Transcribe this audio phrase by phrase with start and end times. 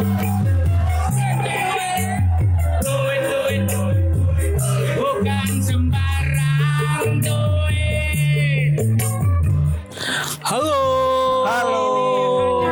[0.00, 0.32] Duit,
[3.68, 4.00] duit.
[4.96, 8.80] Bukan sembarang duit.
[10.40, 10.80] Halo.
[11.44, 11.84] Halo,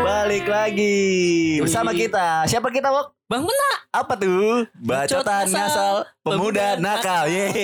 [0.01, 2.49] balik lagi bersama kita.
[2.49, 3.12] Siapa kita, Wok?
[3.29, 3.73] Bang Mena.
[3.93, 4.65] Apa tuh?
[4.81, 7.25] Bacotan ngasal, pemuda pemuda nakal.
[7.29, 7.63] Yeay.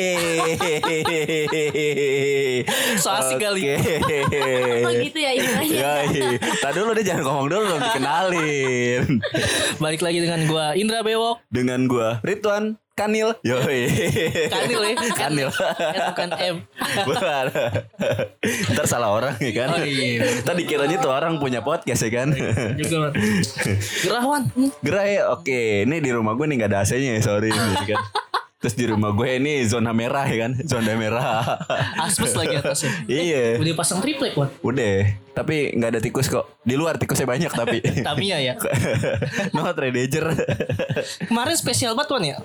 [3.01, 3.75] So asik kali.
[3.75, 4.85] Oke.
[4.85, 6.39] Oh gitu ya istilahnya.
[6.61, 9.03] Tadi dulu dia jangan ngomong dulu dong dikenalin.
[9.81, 11.41] Balik lagi dengan gua Indra Bewok.
[11.51, 13.35] Dengan gua Ridwan Kanil.
[13.43, 13.91] Yoi.
[14.47, 14.95] Kanil ya.
[15.19, 15.51] Kanil.
[15.51, 16.63] Kan bukan M.
[17.03, 17.45] Bukan.
[18.71, 19.75] Ntar salah orang ya kan.
[19.75, 20.23] Oh, iya.
[20.47, 22.31] Tadi kiranya tuh orang punya podcast ya kan.
[22.79, 23.11] Juga.
[23.99, 24.47] Gerawan.
[24.55, 24.71] Hmm.
[24.79, 27.99] Gerai oke ini di rumah gue nih nggak ada AC-nya ya sorry kan.
[28.65, 31.61] Terus di rumah gue ini zona merah ya kan, zona merah.
[32.01, 32.97] Aspes lagi atasnya.
[33.13, 33.61] iya.
[33.61, 34.49] Udah pasang triplek wan.
[34.65, 35.05] Udah,
[35.37, 36.49] tapi nggak ada tikus kok.
[36.65, 37.85] Di luar tikusnya banyak tapi.
[38.09, 38.55] Tamiya ya.
[39.53, 40.33] no Predator.
[41.29, 42.37] Kemarin spesial banget ya.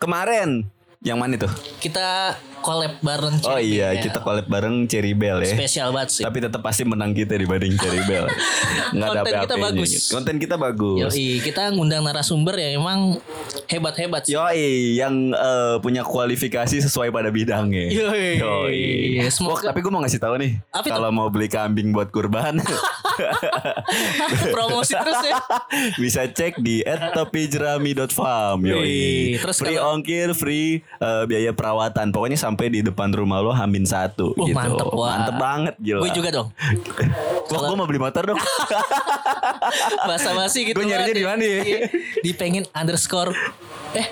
[0.00, 0.64] Kemarin
[1.04, 1.52] yang mana tuh?
[1.76, 4.02] Kita collab bareng Oh Cherry iya, Bell.
[4.02, 5.52] kita collab bareng Cherry Bell ya.
[5.52, 6.24] Spesial banget sih.
[6.24, 8.24] Tapi tetap pasti menang kita dibanding Cherry Bell.
[8.96, 9.90] Nggak ada Konten kita bagus.
[10.08, 11.12] Konten kita bagus.
[11.12, 13.20] Yoi, kita ngundang narasumber yang emang
[13.66, 14.32] hebat-hebat sih.
[14.32, 14.64] Yoi,
[14.96, 17.92] yang eh, punya kualifikasi sesuai pada bidangnya.
[17.92, 18.40] Yoi.
[19.18, 20.56] Wah, Semoga- tapi gue mau ngasih tahu nih,
[20.86, 22.56] kalau mau beli kambing buat kurban,
[24.54, 25.38] promosi terus ya.
[26.02, 28.58] bisa cek di @topijerami.farm.
[28.64, 29.36] Yoi.
[29.36, 32.10] Terus free kalau- ongkir, free eh, biaya perawatan.
[32.10, 34.54] Pokoknya sampai di depan rumah lo hamin satu Uh, gitu.
[34.54, 35.18] mantep, wah.
[35.18, 36.00] Mantep banget gila.
[36.00, 36.48] Gue juga dong.
[37.44, 38.40] Wah, gue mau beli motor dong.
[40.08, 40.76] Bahasa basi gitu.
[40.76, 41.58] Gua nyarinya di mana ya?
[41.60, 41.78] Iya.
[42.20, 43.34] Di pengen underscore
[43.92, 44.06] eh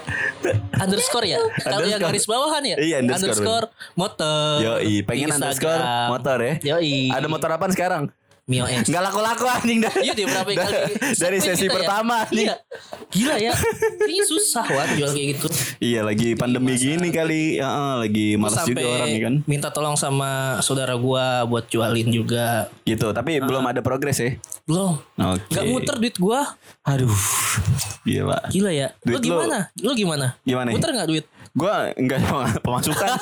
[0.77, 2.07] underscore ya kalau yang Underscore.
[2.09, 3.67] garis bawahan ya Iya, underscore.
[3.95, 5.43] motor Yoi, pengen Instagram.
[5.43, 6.55] underscore motor ya.
[6.69, 6.95] Yoi.
[7.09, 8.05] Ada motor apaan sekarang?
[8.45, 9.95] Mio X Nggak laku-laku anjing dah.
[9.97, 10.75] Iya dia berapa kali
[11.15, 11.71] Dari Sampai sesi ya.
[11.71, 12.43] pertama nih.
[12.43, 12.55] Iya
[13.09, 15.47] Gila ya Kayaknya susah Wan jual kayak gitu
[15.79, 19.35] Iya lagi pandemi gini kali, ya, eh, lagi malas juga orang ya kan.
[19.45, 23.45] minta tolong sama saudara gua buat jualin juga Gitu, tapi Ah.
[23.45, 24.35] belum ada progres ya.
[24.65, 25.47] Belum Oke.
[25.49, 27.15] Gak muter duit gua Aduh,
[28.03, 28.43] gila.
[28.49, 29.59] Gila ya Duit Lu lu- gimana?
[29.77, 30.27] Lu gimana?
[30.43, 30.75] Gimana ya?
[30.75, 31.25] Muter gak duit?
[31.53, 32.19] Gua enggak
[32.65, 33.07] pemasukan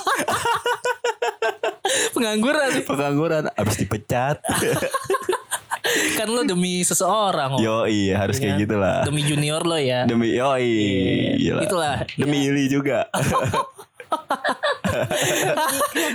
[2.12, 4.39] Pengangguran pengangguran abis dipecat.
[6.19, 7.59] Kan lu demi seseorang oh.
[7.59, 8.62] Yo iya harus kayak Iya.
[8.62, 8.99] gitulah.
[9.03, 11.34] Demi junior lo ya Demi yoi.
[11.34, 11.61] Gila.
[11.67, 11.97] Itulah.
[12.15, 13.09] Demi Ili juga.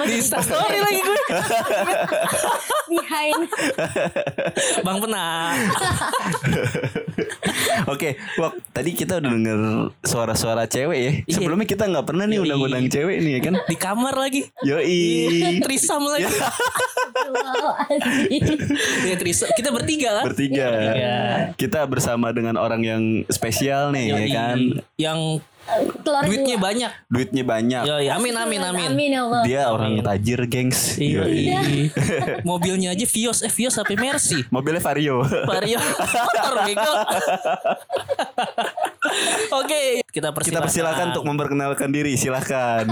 [0.05, 1.21] Di instastory lagi gue
[2.91, 3.41] Behind.
[4.83, 5.55] Bang Pena
[7.87, 9.59] Oke, Wak, tadi kita udah denger
[10.03, 11.11] suara-suara cewek ya.
[11.23, 11.33] Iya.
[11.39, 13.55] Sebelumnya kita nggak pernah nih undang-undang cewek nih ya kan.
[13.65, 15.61] Di kamar lagi Yoi.
[15.63, 16.27] Trisam lagi.
[19.05, 20.67] Iya trisam Kita bertiga kan Bertiga.
[20.67, 21.15] Bertiga.
[21.55, 24.31] Kita bersama dengan orang yang spesial nih ya Yoi.
[24.35, 24.57] kan.
[24.99, 25.19] Yang
[26.05, 26.65] Telur duitnya dua.
[26.69, 27.81] banyak Duitnya banyak.
[27.89, 29.43] Yoi, amin amin amin Amin ya Allah.
[29.43, 31.01] Dia orang tajir, gengs.
[31.01, 31.25] Iya.
[32.49, 35.25] Mobilnya aja Vios Eh Vios apa Mercy Mobilnya Vario.
[35.25, 36.85] Vario Motor bego
[39.63, 42.85] Oke Kita persilakan Kita persilakan untuk memperkenalkan diri, silakan.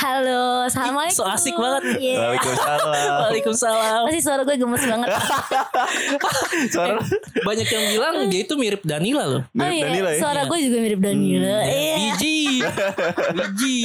[0.00, 1.12] Halo, assalamualaikum.
[1.14, 2.00] So asik banget.
[2.00, 2.16] Iya.
[2.32, 3.20] Waalaikumsalam.
[3.20, 5.08] Waalaikumsalam Pasti suara gue gemes banget.
[6.72, 6.96] Suara
[7.38, 10.18] Banyak yang bilang dia itu mirip Danila loh oh mirip iya, Danila ya.
[10.18, 11.56] suara gue juga mirip Danila.
[11.62, 11.94] Iya.
[12.16, 12.40] Biji
[13.30, 13.80] Biji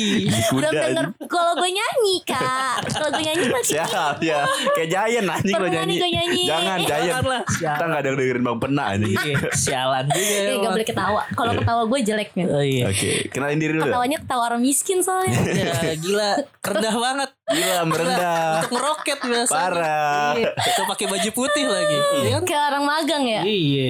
[0.50, 0.70] Belum Kuda.
[0.72, 2.76] denger kalau gue nyanyi kak.
[2.90, 3.76] Kalau gue nyanyi masih.
[3.78, 4.40] Siap ya.
[4.72, 5.96] Kayak Giant anjing lo Pernah nyanyi.
[5.98, 6.44] gue nyanyi.
[6.46, 7.12] Jangan Giant.
[7.12, 7.42] Janganlah.
[7.46, 9.16] Kita enggak ada yang dengerin Bang Pena anjing.
[9.18, 10.62] Iya, Sialan juga Eh, emang.
[10.62, 11.22] gak boleh ketawa.
[11.30, 12.46] Kalau ketawa gue jeleknya.
[12.48, 13.84] Oh iya Oke, kenalin diri dulu.
[13.86, 15.36] Ketawanya ketawa orang miskin soalnya.
[16.06, 18.58] Ya gila Rendah banget Gila merendah.
[18.58, 20.34] Untuk meroket biasa Parah.
[20.34, 20.50] Iya.
[20.56, 22.44] Itu pakai baju putih lagi Iya kan?
[22.44, 23.42] Kayak orang magang ya.
[23.42, 23.88] Iya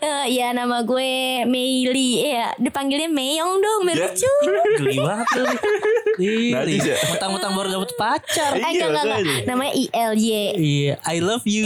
[0.00, 1.12] Eh, ya nama gue
[1.44, 4.06] Meili ya dipanggilnya Meyong dong biar Ya.
[4.08, 4.32] lucu
[4.76, 5.26] Geli banget
[6.14, 6.60] Geli ya?
[6.62, 6.94] Iya.
[7.08, 9.40] Mentang-mentang baru dapet pacar eh Iya, enggak enggak enggak.
[9.44, 11.64] namanya ILY Iya I love you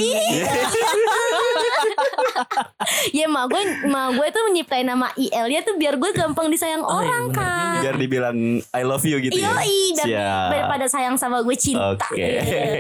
[3.11, 6.81] ya mak gue mak gue tuh menyiptain nama IL nya tuh biar gue gampang disayang
[6.81, 8.37] Oh, orang kan Biar dibilang
[8.71, 9.51] I love you gitu ya.
[9.79, 10.49] Yoi dan Siap.
[10.51, 12.19] daripada sayang sama gue cinta Oke.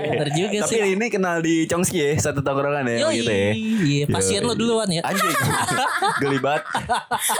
[0.09, 3.50] Bener juga Tapi sih ini kenal di Chongski ya, satu tongkrongan ya Yoi, gitu ya.
[3.85, 4.49] iya pasien Yoi.
[4.49, 5.31] lo duluan ya Anjing.
[6.23, 6.62] Geli banget.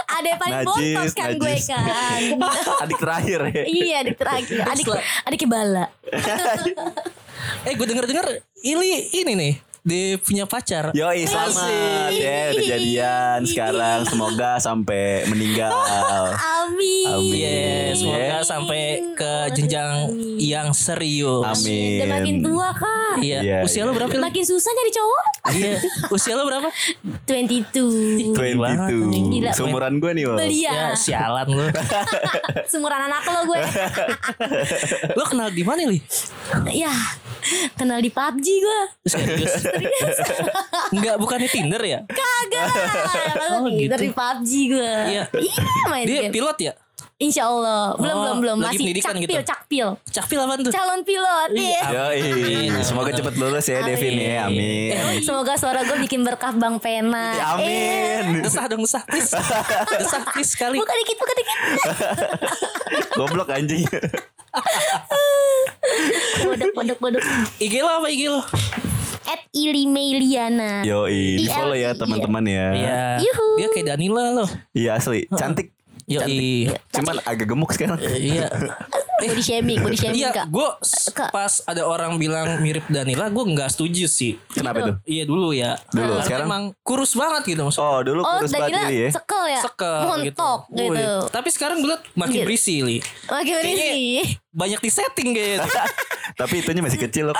[0.07, 1.67] ada yang paling Najis, bontot kan gue najis.
[1.67, 2.21] kan
[2.83, 3.63] Adik terakhir ya.
[3.65, 4.85] iya adik terakhir adik
[5.25, 5.85] adik bala
[7.61, 8.27] Eh gue denger-denger
[8.61, 9.53] Ili ini nih
[9.89, 15.73] Dia punya pacar Yoi selamat ya udah jadian sekarang semoga sampai meninggal.
[16.61, 17.09] Amin.
[17.09, 17.33] Amin.
[17.33, 18.45] Yes, semoga Ya.
[18.45, 18.81] sampai
[19.17, 21.41] ke jenjang yang serius.
[21.41, 21.99] Amin.
[21.99, 23.13] Udah makin tua kak.
[23.19, 23.39] Iya.
[23.41, 23.87] Iya, Usia iya.
[23.89, 24.13] lu berapa?
[24.13, 24.21] Li?
[24.21, 25.23] Makin susah nyari cowok.
[25.49, 25.73] Iya.
[26.07, 26.69] Usia lu berapa?
[27.25, 29.51] 22 22 Gila.
[29.51, 31.65] Seumuran gue nih Wal Belia Ya, sialan lu.
[32.71, 33.59] Seumuran anak lo gue
[35.09, 35.99] lu kenal di mana, Li?
[36.69, 36.93] Ya
[37.73, 39.53] Kenal di PUBG gue Serius.
[40.95, 41.99] Enggak, bukannya Tinder ya?
[42.05, 42.67] Kagak
[43.55, 43.89] Oh, gitu.
[43.89, 45.23] Dari PUBG gue Iya.
[45.31, 46.73] Iya main Dia game pilot ya?
[47.17, 49.43] Insya Allah Belum Oh, belum belum Masih pendidikan cakpil gitu?
[49.43, 50.71] cakpil Cakpil apaan tuh?
[50.71, 52.19] Calon pilot Iya Yoi,
[52.81, 54.91] semoga cepet lulus ya Devin ya, amin.
[55.27, 58.39] Semoga suara gue bikin berkah Bang Pena Ya, Eh, amin.
[58.41, 59.35] Desah dong, desah please.
[59.93, 60.79] Desah please sekali.
[60.79, 61.57] Buka dikit buka dikit
[63.13, 63.83] Goblok anjing.
[66.41, 67.21] Bodok bodok bodok
[67.57, 68.41] IG lo apa IG lo?
[69.29, 72.67] At Ili Meliana Yoi, di follow ya teman-teman ya.
[72.73, 73.01] Iya.
[73.21, 73.47] Yuhu.
[73.57, 74.45] Dia kayak Danila lo.
[74.73, 75.69] Iya asli, cantik.
[76.09, 76.73] Yoi.
[76.89, 78.01] Cuman agak gemuk sekarang.
[78.01, 78.49] Iya.
[79.19, 80.69] Body shaming Body shaming Iya, kak gue
[81.29, 84.39] pas ada orang bilang mirip Danila, gue nggak setuju sih.
[84.49, 84.93] Kenapa itu?
[85.05, 85.75] Iya dulu ya.
[85.91, 86.47] Dulu, Karena sekarang?
[86.47, 87.85] emang kurus banget gitu maksudnya.
[87.85, 89.09] Oh, dulu Oh kurus Danila banget ini ya.
[89.11, 92.47] sekel ya Sekel Montok gitu, Wih, Tapi sekarang gue liat makin Gitu.
[92.47, 92.97] berisi li.
[93.27, 93.93] Makin berisi
[94.59, 95.63] Banyak di setting kayaknya.
[96.39, 97.37] Tapi itunya masih kecil loh.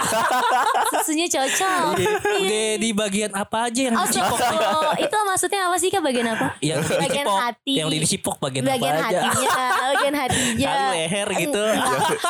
[0.92, 2.00] Susunya cocok
[2.42, 4.40] Udah di bagian apa aja yang Oh, dicipok?
[4.42, 6.58] oh, itu maksudnya apa sih kak bagian apa?
[6.60, 7.74] yang bagian dicipok, hati.
[7.76, 9.20] yang dicipok bagian, Bagian apa aja?
[9.22, 10.68] hatinya, bagian hatinya.
[10.68, 11.64] Kali leher gitu.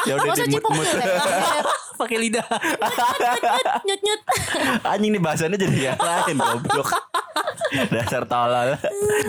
[0.04, 0.88] ya udah Masa cipok dimut-mut.
[2.00, 2.48] Pakai lidah.
[3.82, 4.22] Nyut nyut.
[4.82, 6.90] Anjing nih bahasannya jadi yang lain goblok.
[7.92, 8.74] Dasar tolol.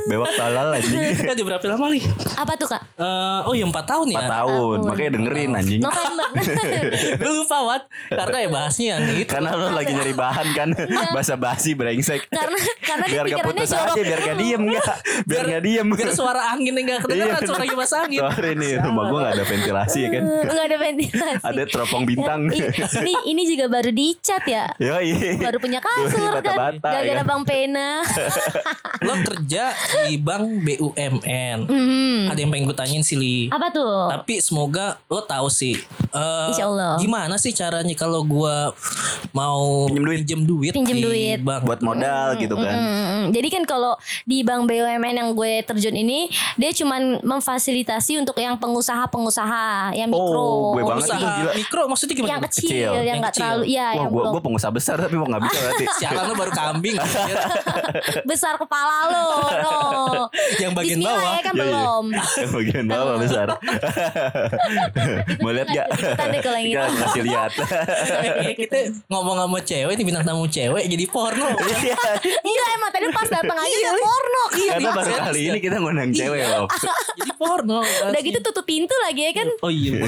[0.07, 0.97] Bewak tolol anjing.
[1.19, 2.03] Kan udah berapa lama nih?
[2.35, 2.83] Apa tuh kak?
[2.95, 4.19] Eh, oh ya 4 tahun ya.
[4.23, 5.81] 4 tahun, makanya dengerin anjing.
[5.81, 6.29] November.
[7.21, 10.69] Gue lupa Wat Karena ya bahasnya yang itu Karena lo lagi nyari bahan kan
[11.11, 13.93] Bahasa basi brengsek karena karena Biar gak putus jorok.
[13.93, 14.97] aja Biar gak diem gak
[15.27, 19.05] Biar gak diem Biar suara angin yang gak kedengeran Suara kipas angin Sorry nih rumah
[19.07, 21.43] gue gak ada ventilasi ya kan Enggak ada ventilasi.
[21.43, 22.60] Ada teropong bintang I-
[23.03, 24.65] ini ini juga baru dicat ya.
[24.77, 26.41] Yoi Baru punya kasur kan.
[26.41, 27.25] Bata-bata, Gara-gara ya.
[27.25, 27.89] Bang Pena.
[29.07, 29.73] Lo kerja
[30.05, 32.29] di bank BUMN Hmm.
[32.29, 34.09] Ada yang pengen gue tanyain sih Li Apa tuh?
[34.11, 35.75] Tapi semoga lo tahu sih
[36.11, 36.97] eh, Insya Allah.
[36.97, 38.57] Gimana sih caranya kalau gue
[39.33, 40.21] mau Pinjem duit.
[40.27, 41.39] pinjem duit Pinjem di duit.
[41.41, 43.93] bank Buat modal gitu kan Mm, jadi kan kalau
[44.25, 50.41] di bank BUMN yang gue terjun ini dia cuman memfasilitasi untuk yang pengusaha-pengusaha yang mikro,
[50.41, 51.51] Oh, gue banget Usaha itu gila.
[51.55, 52.31] mikro maksudnya gimana?
[52.31, 52.91] yang kecil, Kecil.
[52.91, 53.43] yang Yang nggak kecil.
[53.43, 56.25] terlalu ya Wah yang gue belum gue pengusaha besar Tapi mau gak bisa berarti Sialan
[56.25, 56.97] lo baru kambing
[58.31, 59.27] besar kepala lo,
[59.57, 59.79] no.
[60.57, 61.31] Yang bagian Bismillah bawah.
[61.31, 61.63] ya kan Iya, iya.
[61.63, 62.05] belum.
[62.13, 63.47] Yang bagian bawah besar
[65.41, 65.87] Mau lihat gak?
[65.91, 67.01] Ikutan deh kalau yang Kita itu.
[67.01, 67.51] kasih lihat
[68.41, 71.47] Eh, kita ngomong sama cewek nih bintang tamu cewek jadi porno.
[71.61, 71.97] Iya.
[72.41, 74.43] Iya emang tadi pas datang aja udah porno.
[74.51, 75.51] Karena baru kali ya?
[75.51, 76.67] ini kita ngundang cewek loh
[77.17, 77.81] jadi porno.
[77.83, 79.49] Udah gitu tutup pintu lagi ya kan.
[79.61, 80.01] Oh iya.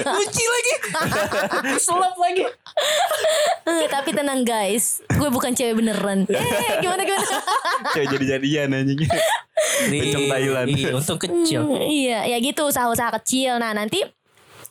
[0.00, 0.72] Kunci lagi.
[1.74, 2.44] Selap lagi.
[3.64, 6.26] Eh, Tapi tenang guys, gue bukan cewek beneran.
[6.30, 7.26] Eh gimana gimana?
[7.90, 9.00] Cewek jadi-jadian anjing
[9.84, 10.66] Kenceng Thailand.
[10.68, 11.60] Iya, untung kecil.
[11.62, 13.56] Hmm, iya, ya gitu usaha-usaha kecil.
[13.56, 14.04] Nah nanti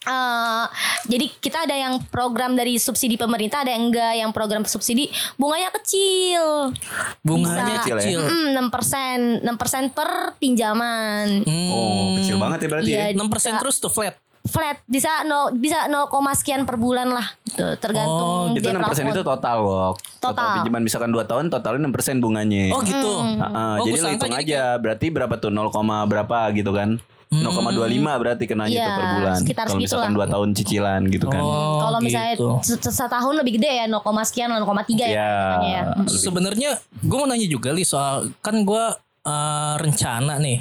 [0.04, 0.66] eh
[1.06, 5.72] jadi kita ada yang program dari subsidi pemerintah, ada yang enggak yang program subsidi bunganya
[5.74, 6.75] kecil.
[7.22, 8.01] Bunganya Kecil ya?
[8.04, 8.19] kecil.
[8.51, 11.48] enam persen, enam persen per pinjaman.
[11.72, 13.16] Oh kecil banget ya berarti ya Iya.
[13.16, 14.19] 6% terus tuh flat.
[14.44, 19.07] Flat bisa no bisa 0, sekian per bulan lah, gitu, tergantung Oh, Itu 6% plafon.
[19.10, 20.60] itu total Wok Total.
[20.60, 23.12] pinjaman misalkan 2 tahun totalnya 6% bunganya Oh gitu.
[23.24, 25.71] Heeh, Oh, jadi lo sangka hitung aja berarti berapa tuh 0,
[26.06, 27.00] berapa gitu kan
[27.33, 27.71] 0,25
[28.14, 30.12] berarti kenanya Iya, tuh per bulan sekitar Kalau misalkan.
[30.12, 32.50] 2 tahun cicilan gitu kan Oh, Kalau misalnya gitu.
[32.62, 34.62] se- setahun lebih gede ya 0, sekian 0,3
[35.02, 35.07] ya.
[35.07, 35.31] Iya.
[35.57, 35.81] ya.
[35.97, 36.06] Mm.
[36.06, 36.69] Sebenarnya
[37.00, 38.83] gue mau nanya juga li soal kan gue
[39.23, 40.59] eh, rencana nih.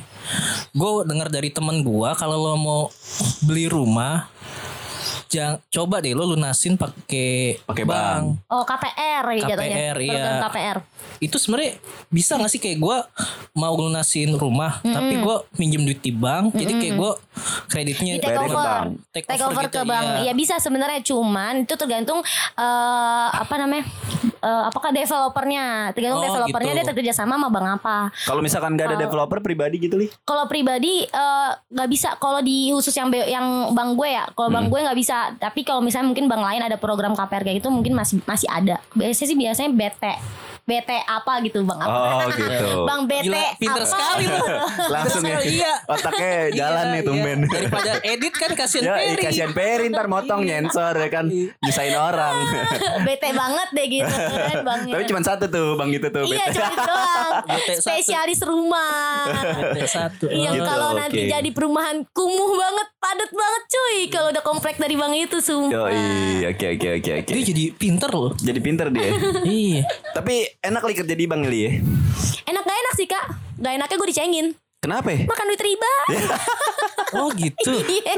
[0.73, 2.83] Gue dengar dari temen gue kalau lo mau
[3.43, 4.31] beli rumah
[5.27, 8.45] jangan coba deh lo lunasin pakai Pakai bank.
[8.53, 9.77] Oh KPR ya jatuhnya.
[9.81, 10.13] KPR, iya.
[10.13, 10.79] Program KPR.
[11.23, 11.73] itu sebenarnya
[12.11, 12.97] bisa gak sih kayak gue
[13.55, 17.13] mau lunasin rumah tapi gue minjem duit di bank jadi kayak gue
[17.67, 18.83] kreditnya Di take over.
[19.11, 20.07] Take Take over over gitu, ke bank.
[20.21, 20.31] iya.
[20.31, 22.21] Ya bisa sebenarnya cuman itu tergantung
[22.55, 23.85] eh apa namanya?
[24.43, 25.91] eh, apakah developernya?
[25.95, 26.81] Tergantung Oh, developernya gitu.
[26.83, 27.97] dia kerja sama sama bank apa.
[28.27, 32.09] Kalau misalkan gak ada developer pribadi gitu li Kalau pribadi eh, nggak bisa.
[32.19, 35.33] Kalau di khusus yang be- yang bank gue ya, kalau bank gue nggak bisa.
[35.37, 38.79] Tapi kalau misalnya mungkin bank lain ada program KPR kayak gitu mungkin masih masih ada.
[38.93, 40.05] Biasanya sih biasanya BT.
[40.63, 42.87] BT apa gitu bang apa Oh gitu.
[42.87, 43.91] bang BT Gila, pinter apa?
[43.91, 44.39] sekali lu.
[44.89, 45.39] Langsung ya.
[45.43, 45.73] Iya.
[45.85, 47.03] Otaknya jalan Iya, nih iya.
[47.05, 47.39] tumben.
[47.45, 49.23] Daripada edit kan kasihan Ya, Peri.
[49.23, 51.27] kasihan Peri ntar motong nyensor ya kan.
[51.27, 52.35] Nyusahin orang.
[53.07, 54.15] BT banget deh gitu
[54.49, 56.23] kan bang Tapi cuma satu tuh Bang itu tuh.
[56.25, 56.55] Iya bete.
[56.55, 57.69] cuma itu doang BT.
[57.79, 59.27] Spesialis rumah
[59.67, 60.27] BT satu.
[60.29, 60.99] Iya Gitu, kalau oke.
[61.01, 65.91] nanti jadi perumahan kumuh banget padat banget cuy kalau udah komplek dari bang itu sumpah.
[65.91, 67.31] Yoi, oke oke oke oke.
[67.31, 68.31] Dia jadi pinter loh.
[68.37, 69.11] Jadi pinter dia.
[69.43, 69.83] iya.
[70.13, 71.73] Tapi enak li kerja di Bang Li ya.
[72.47, 73.25] Enak gak enak sih kak?
[73.59, 74.47] Gak enaknya gue dicengin
[74.83, 75.15] Kenapa?
[75.15, 75.95] Makan duit riba
[77.13, 77.73] Oh gitu.
[77.93, 78.15] Iya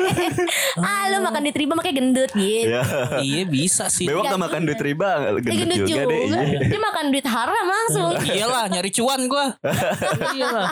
[0.78, 2.82] Ah lo makan duit riba makanya gendut gitu Ya.
[3.20, 4.06] iya bisa sih.
[4.06, 6.20] Bewok gak makan duit riba gendut gendut juga juga, deh.
[6.24, 6.58] Iya.
[6.70, 9.46] Dia makan duit haram langsung Iyalah nyari cuan gua.
[10.36, 10.70] Iyalah.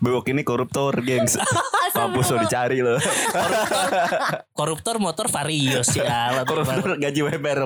[0.00, 1.36] Bewok ini koruptor, gengs.
[1.94, 2.98] Mampus lo dicari lo.
[4.54, 6.42] Koruptor motor Vario ya.
[6.46, 7.62] koruptor gaji WPR.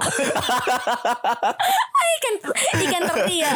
[2.18, 2.34] Ikan
[2.88, 3.52] ikan teri ya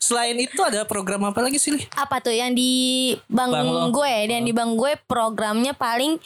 [0.00, 1.74] Selain itu ada program apa lagi sih?
[1.94, 3.88] Apa tuh yang di bank, Bank lo.
[3.92, 6.18] gue Yang di bank gue programnya paling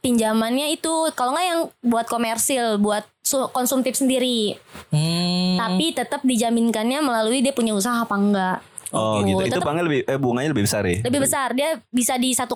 [0.00, 4.54] Pinjamannya itu Kalau nggak yang buat komersil Buat su- konsumtif sendiri
[4.86, 5.58] Hmm.
[5.58, 8.58] Tapi tetap dijaminkannya melalui dia punya usaha apa enggak
[8.94, 9.42] Oh gitu.
[9.42, 11.02] Itu Tetap bangnya lebih eh bunganya lebih besar ya?
[11.02, 12.46] lebih besar dia bisa di 1,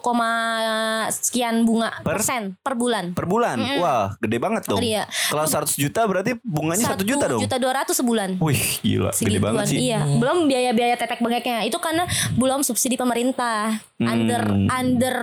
[1.10, 2.22] sekian bunga Per?
[2.22, 3.58] persen per bulan Per bulan?
[3.82, 4.78] Wah, gede banget dong.
[4.78, 5.10] Iya.
[5.10, 7.40] Kalau 100 juta berarti bunganya 1 juta dong.
[7.42, 9.78] juta dua ratus sebulan Wih, gila, gede banget Segituan, sih.
[9.90, 11.66] Iya, belum biaya-biaya tetek bengeknya.
[11.66, 12.06] Itu karena
[12.38, 13.82] belum subsidi pemerintah.
[13.98, 14.08] Hmm.
[14.08, 15.14] Under under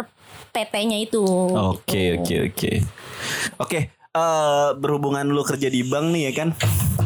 [0.53, 1.23] PT-nya itu.
[1.53, 2.71] Oke, oke, oke.
[3.61, 3.79] Oke,
[4.17, 6.49] eh berhubungan lu kerja di bank nih ya kan?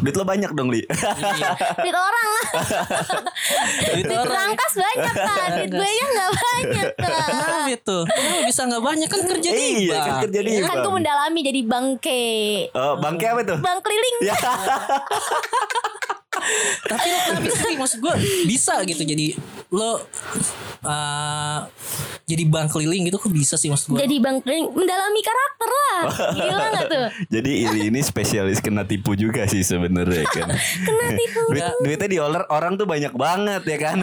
[0.00, 0.82] Duit lo banyak dong, Li.
[0.82, 2.44] Duit orang lah.
[3.92, 5.48] Duit Duit rangkas banyak kan.
[5.54, 7.08] Duit gue nya nggak banyak kan.
[7.22, 7.98] Kenapa itu?
[8.02, 10.02] Kenapa bisa nggak banyak kan kerja di Iya, bank.
[10.02, 10.96] kan kerja di Kan gue bank.
[10.96, 12.24] mendalami jadi bangke.
[12.72, 13.58] Oh, bangke apa tuh?
[13.60, 14.16] Bank keliling.
[14.24, 14.36] Ya.
[16.82, 18.14] Tapi lo kenapa sih maksud gue
[18.44, 19.36] bisa gitu jadi
[19.72, 20.04] lo
[20.84, 21.60] uh,
[22.22, 23.98] jadi bank keliling gitu kok bisa sih maksud gue?
[23.98, 26.02] Jadi bank keliling mendalami karakter lah.
[26.32, 27.06] Gila gak tuh?
[27.28, 30.48] Jadi Ili ini spesialis kena tipu juga sih sebenarnya kan.
[30.86, 31.40] Kena tipu.
[31.52, 33.98] Duit, duitnya dioler orang tuh banyak banget ya kan.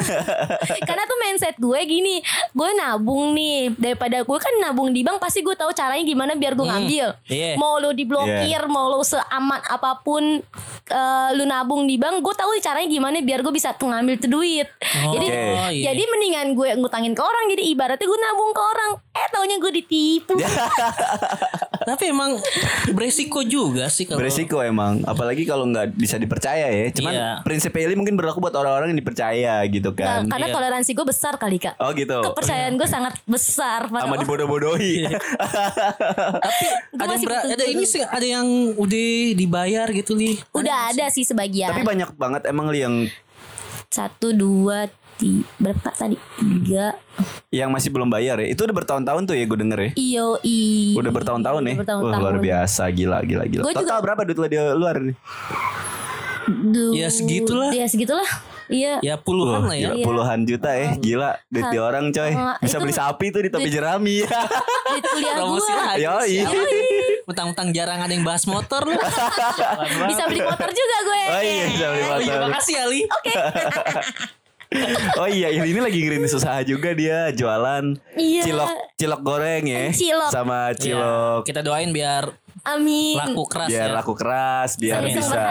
[0.86, 2.22] Karena tuh mindset gue gini
[2.54, 6.54] Gue nabung nih Daripada gue kan nabung di bank Pasti gue tahu caranya gimana biar
[6.58, 7.54] gue ngambil iya.
[7.56, 10.42] Mau lo diblokir Mau lo seaman apa pun
[10.90, 14.68] eh, Lu nabung di bank Gue tahu caranya gimana Biar gue bisa ngambil tuh duit
[15.14, 15.59] Jadi Oke.
[15.60, 15.92] Oh, iya.
[15.92, 19.72] jadi mendingan gue ngutangin ke orang Jadi ibaratnya gue nabung ke orang Eh taunya gue
[19.74, 20.36] ditipu.
[21.90, 22.38] Tapi emang
[22.92, 26.88] beresiko juga sih kalau Beresiko emang, apalagi kalau nggak bisa dipercaya ya.
[26.92, 27.30] Cuman Iya.
[27.42, 30.22] prinsip Ili mungkin berlaku buat orang-orang yang dipercaya gitu Nah, kan.
[30.28, 30.56] Karena Iya.
[30.56, 32.22] toleransi gue besar kali kak Oh gitu.
[32.22, 35.10] Kepercayaan gue sangat besar pada Sama dibodoh-bodohi.
[36.46, 40.36] Tapi Gua ada yang ada ini sih ada yang udah dibayar gitu nih.
[40.52, 42.96] Udah ada sih sebagian Tapi banyak banget emang Li yang
[43.90, 44.86] Satu dua
[45.20, 46.16] tiga Berapa tadi?
[46.34, 46.96] Tiga
[47.50, 48.48] yang masih belum bayar ya.
[48.48, 49.92] Itu udah bertahun-tahun tuh ya gue denger ya.
[49.94, 50.96] Iyo i.
[50.96, 51.76] Udah bertahun-tahun ya.
[51.78, 53.62] Udah Wah, luar biasa, gila gila gila.
[53.62, 55.16] Gua Total juga- berapa duit lo di luar nih?
[56.50, 57.70] Du- Ya, segitulah.
[57.70, 58.26] Ya segitulah.
[58.66, 59.02] Iya.
[59.02, 59.92] Ya puluhan lah ya.
[59.92, 62.32] Gila, puluhan juta ya, gila duit di orang coy.
[62.60, 64.18] Bisa itu beli sapi tuh di topi duit- jerami.
[64.90, 65.94] Duit kuliah Promosi gua.
[65.96, 66.36] Yoi.
[67.26, 68.98] Utang-utang jarang ada yang bahas motor lu.
[70.10, 71.22] Bisa beli motor juga gue.
[71.30, 72.48] Oh iya, bisa beli Oh iya, motor.
[72.48, 73.02] makasih Ali.
[73.06, 73.34] Oke.
[75.18, 78.42] Oh iya, ini lagi ngerintis usaha juga dia jualan Iya.
[78.46, 79.90] cilok cilok goreng ya.
[79.90, 80.30] Cilok.
[80.30, 82.30] Sama Ya, cilok kita doain biar
[82.64, 83.16] Amin.
[83.16, 83.96] laku keras biar ya.
[83.96, 85.42] laku keras, biar Saya bisa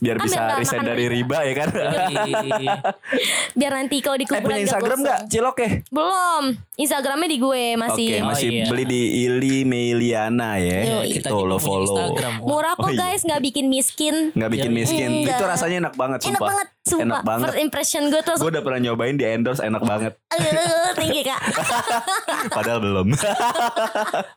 [0.00, 1.68] biar Kan bisa makan dari riba ya kan.
[2.08, 2.66] Yoi.
[3.58, 5.70] Biar nanti kalau di eh kuburan punya nggak Instagram nggak cilok ya?
[5.90, 6.44] Belum.
[6.74, 8.06] Instagramnya di gue Oke, masih.
[8.22, 8.64] masih Oh, iya.
[8.64, 11.04] beli di Ili Meliana ya.
[11.04, 11.84] Kita Tuh juga lo follow.
[11.84, 12.32] Instagram.
[12.40, 13.00] Murah kok Oh, iya.
[13.02, 14.14] guys, nggak bikin miskin.
[14.32, 14.78] Nggak bikin Iya.
[14.78, 15.08] miskin.
[15.20, 15.36] Enggak.
[15.36, 16.48] Itu rasanya enak banget Enak sumpah.
[16.48, 17.04] banget, sumpah.
[17.04, 17.44] Enak banget.
[17.44, 18.36] First impression gue tuh.
[18.38, 20.12] Gue udah pernah nyobain di endorse enak banget.
[20.96, 21.40] Tinggi kak.
[22.56, 23.06] Padahal belum.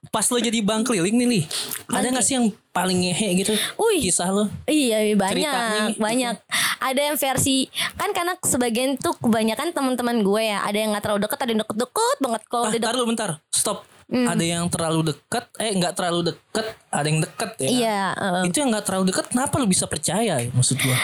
[0.09, 1.41] Pas lo jadi bank keliling nih, Li.
[1.87, 3.53] Ada gak sih yang paling ngehe gitu?
[3.77, 4.01] Wih.
[4.01, 4.49] Kisah lo.
[4.65, 5.99] Iya Ceritanya banyak gitu.
[5.99, 6.35] banyak.
[6.79, 7.57] Ada yang versi
[7.93, 11.61] kan karena sebagian tuh kebanyakan teman-teman gue ya ada yang nggak terlalu deket ada yang
[11.61, 12.99] deket-deket banget kalau Ah, udah bentar deket.
[12.99, 13.29] lu bentar.
[13.49, 13.79] Stop.
[14.05, 14.27] Hmm.
[14.27, 17.65] Ada yang terlalu dekat, eh nggak terlalu dekat, ada yang dekat ya.
[17.65, 17.71] kan?
[17.71, 18.43] Iya, heeh.
[18.45, 20.99] Itu yang nggak terlalu dekat, kenapa lu bisa percaya ya maksud gua?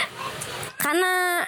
[0.75, 1.43] karena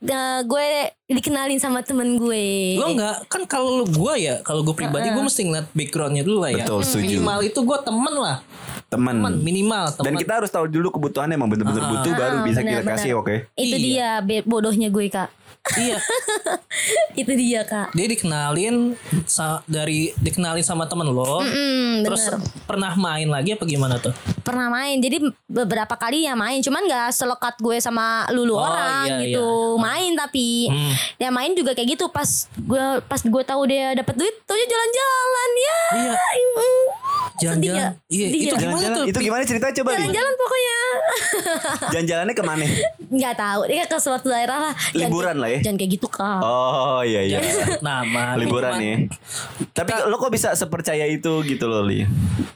[0.00, 0.66] eh, gue
[1.08, 2.76] dikenalin sama temen gue.
[2.78, 6.38] Gua nggak kan kalau lu gua ya, kalau gua pribadi gua mesti ngeliat backgroundnya dulu
[6.46, 6.64] lah ya.
[6.64, 7.18] Betul, setuju.
[7.18, 8.38] Minimal itu gua temen lah.
[8.90, 9.22] Teman.
[9.22, 10.18] Teman minimal Dan teman.
[10.18, 13.34] kita harus tahu dulu kebutuhannya emang bener-bener butuh baru bisa kita benar, kasih oke.
[13.54, 14.18] Itu Iya.
[14.26, 15.30] dia bodohnya gue kak.
[15.70, 16.00] Iya.
[17.20, 17.92] Itu dia kak.
[17.92, 21.40] Dia dikenalin sa- dari dikenalin sama temen lo.
[21.40, 22.40] Hmm, Terus bener.
[22.64, 24.12] pernah main lagi apa gimana tuh?
[24.40, 29.06] pernah main jadi beberapa kali ya main cuman nggak selekat gue sama lulu Oh, orang
[29.06, 30.90] iya, gitu main tapi Hmm.
[31.16, 35.50] ya main juga kayak gitu pas gue pas gue tahu dia dapat duit taunya jalan-jalan
[35.54, 36.12] ya Iya.
[36.16, 36.84] Mm.
[37.40, 37.80] Sedih Jalan-jalan.
[37.80, 37.88] ya?
[38.06, 38.58] Iya, Sedih itu ya?
[38.58, 39.04] gimana Jalan-jalan tuh?
[39.06, 40.78] itu gimana ceritanya coba jalan-jalan pokoknya
[41.92, 42.64] Jalan-jalannya ke mana?
[43.10, 45.58] nggak tahu dia ke suatu daerah lah Jangan Liburan lah ya?
[45.60, 47.38] jangan kayak gitu kak Oh iya iya.
[47.80, 48.96] Nama Liburan nih.
[49.72, 52.06] Tapi lo kok bisa sepercaya itu gitu loh Li?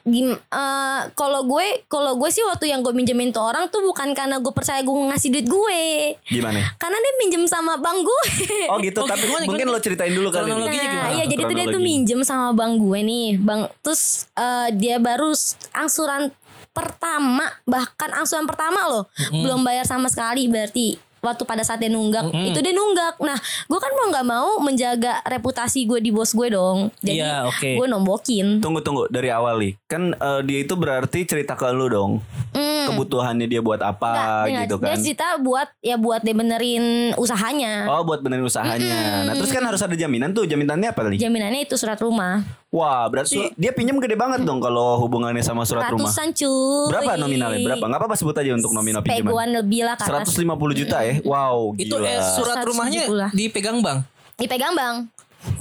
[0.05, 4.13] Gim, eh, kalau gue kalau gue sih waktu yang gue minjemin tuh orang tuh bukan
[4.13, 5.81] karena gue percaya gue ngasih duit gue
[6.29, 6.61] Gimana?
[6.77, 8.23] karena dia minjem sama bang gue
[8.73, 9.01] Oh gitu.
[9.01, 9.75] Oh, Tapi gimana, mungkin gimana?
[9.75, 10.45] lo ceritain dulu kali.
[10.47, 11.15] Kronologinya Nah, gimana?
[11.15, 13.61] iya jadi tuh dia tuh minjem sama bang gue nih, bang.
[13.81, 14.03] Terus
[14.35, 15.31] eh, dia baru
[15.73, 16.31] angsuran
[16.71, 22.21] pertama, bahkan angsuran pertama loh, belum bayar sama sekali berarti waktu pada saat dia nunggak
[22.45, 23.17] itu dia nunggak.
[23.17, 26.93] Nah, gue kan mau nggak mau menjaga reputasi gue di bos gue dong.
[27.01, 27.81] Jadi Iya, oke.
[27.81, 28.61] gue nombokin.
[28.61, 29.73] Tunggu tunggu dari awal Li.
[29.87, 32.21] Kan eh, dia itu berarti cerita ke lu dong.
[32.53, 32.85] Hmm.
[32.87, 35.01] Kebutuhannya dia buat apa Nggak, gitu nggak- Dia kan.
[35.01, 36.85] cerita buat ya buat dia benerin
[37.17, 37.89] usahanya.
[37.89, 39.25] Oh buat benerin usahanya.
[39.25, 40.45] Nah terus kan harus ada jaminan tuh.
[40.45, 41.17] Jaminannya apa Li?
[41.17, 42.45] Jaminannya itu surat rumah.
[42.75, 46.11] Wah berarti dia pinjam gede banget dong kalau hubungannya sama surat rumah.
[46.11, 46.91] Ratusan cuy.
[46.91, 47.63] Berapa nominalnya?
[47.63, 47.85] Berapa?
[47.87, 49.31] Nggak apa-apa sebut aja untuk nominal pinjaman.
[49.31, 50.11] Peguan lebih lah atas.
[50.11, 51.23] 150 juta ya.
[51.23, 52.11] Wow Itu gila.
[52.11, 53.99] eh, surat 170 rumahnya dipegang bang.
[54.35, 55.07] Dipegang bang.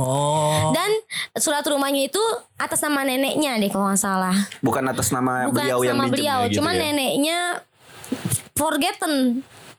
[0.02, 0.74] Oh.
[0.74, 0.90] Dan
[1.38, 2.24] surat rumahnya itu
[2.58, 4.34] atas nama neneknya deh kalau nggak salah.
[4.66, 6.82] Bukan atas nama Bukan beliau yang sama minjem beliau, ya, gitu cuman ya?
[6.82, 7.40] neneknya
[8.58, 9.14] forgotten.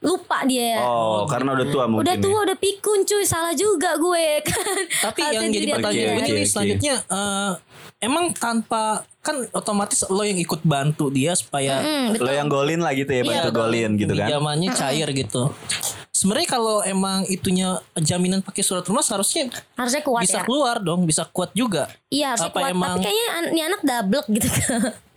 [0.04, 0.84] Lupa dia.
[0.84, 2.22] Oh karena udah tua mungkin udah ya.
[2.22, 4.76] tua udah pikun cuy, salah juga gue kan.
[5.08, 6.50] Tapi yang jadi pertanyaan nih oke.
[6.52, 7.52] selanjutnya eh,
[8.04, 11.80] emang tanpa kan otomatis lo yang ikut bantu dia supaya
[12.12, 12.28] betul.
[12.28, 13.60] Lo yang golin lah gitu ya, bantu betul.
[13.64, 14.28] golin gitu kan.
[14.28, 15.42] pinjamannya cair gitu.
[16.24, 20.42] Sebenarnya kalau emang itunya jaminan pakai surat rumah seharusnya Harusnya kuat bisa ya.
[20.42, 21.84] keluar dong, bisa kuat juga.
[22.08, 22.72] Iya harusnya Apa kuat.
[22.72, 24.48] emang- Tapi kayaknya an- ini anak double gitu.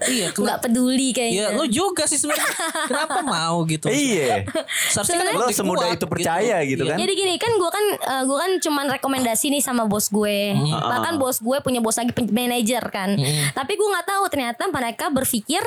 [0.03, 1.39] Iya, kena- Nggak peduli kayaknya.
[1.41, 2.43] Ya lo juga sih sebenarnya.
[2.85, 3.87] Kenapa mau gitu?
[3.87, 4.43] Iya.
[4.85, 6.91] Seharusnya kan Lo semudah kuat itu percaya gitu Iya.
[6.91, 6.97] kan.
[6.99, 10.51] Jadi gini kan gue kan eh, gue kan cuman rekomendasi nih sama bos gue.
[10.51, 10.75] Hmm.
[10.75, 13.15] Bahkan bos gue punya bos lagi manajer kan.
[13.53, 15.63] Tapi gue nggak tahu ternyata mereka berpikir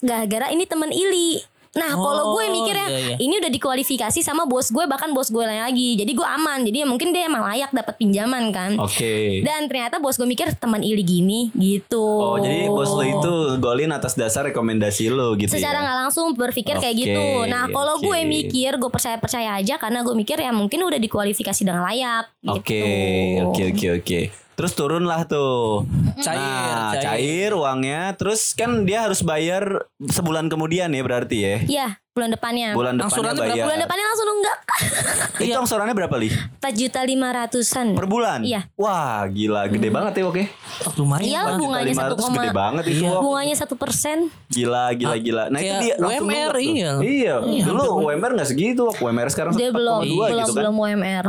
[0.00, 1.38] gara-gara ini teman Ili.
[1.72, 3.16] Nah kalau gue Oh, mikirnya iya, iya.
[3.16, 5.96] ini udah dikualifikasi sama bos gue bahkan bos gue lain lagi.
[5.96, 6.60] Jadi gue aman.
[6.68, 8.76] Jadi ya mungkin dia emang layak dapat pinjaman kan.
[8.76, 9.40] Oke.
[9.40, 12.02] Dan ternyata bos gue mikir teman Ili gini gitu.
[12.02, 15.84] Oh jadi bos lo itu golin atas dasar rekomendasi lo gitu secara ya.
[15.84, 17.24] nggak langsung berpikir kayak Oke, gitu.
[17.48, 18.04] Nah kalau oke.
[18.04, 22.28] gue mikir gue percaya percaya aja karena gue mikir ya mungkin udah dikualifikasi dengan layak.
[22.52, 23.48] Oke, gitu.
[23.48, 24.20] oke, oke, oke.
[24.62, 25.82] Terus turun lah tuh.
[26.22, 27.02] Cair, nah, cair.
[27.02, 28.14] cair uangnya.
[28.14, 31.56] Terus kan dia harus bayar sebulan kemudian ya berarti ya.
[31.66, 32.68] Iya bulan depannya.
[32.76, 33.42] Bulan depannya berapa?
[33.42, 33.64] bayar.
[33.66, 34.58] Bulan depannya langsung nunggak.
[35.50, 36.28] Itu angsurannya berapa li?
[36.30, 37.86] Empat juta lima ratusan.
[37.96, 38.46] Per bulan?
[38.46, 38.70] Iya.
[38.78, 40.44] Wah gila gede banget ya oke.
[40.86, 42.36] Oh, lumayan Iya bunganya satu 500 koma.
[42.38, 43.02] gede banget itu.
[43.08, 43.20] Wak.
[43.24, 44.30] Bunganya satu persen.
[44.46, 45.44] Gila, gila, gila.
[45.50, 46.92] Nah itu dia langsung UMR, iya.
[47.02, 47.34] Iya.
[47.42, 48.84] Iya, Dulu UMR nggak segitu.
[49.00, 50.60] UMR sekarang Dia 4,2 belum belum gitu kan.
[50.62, 51.26] belum UMR.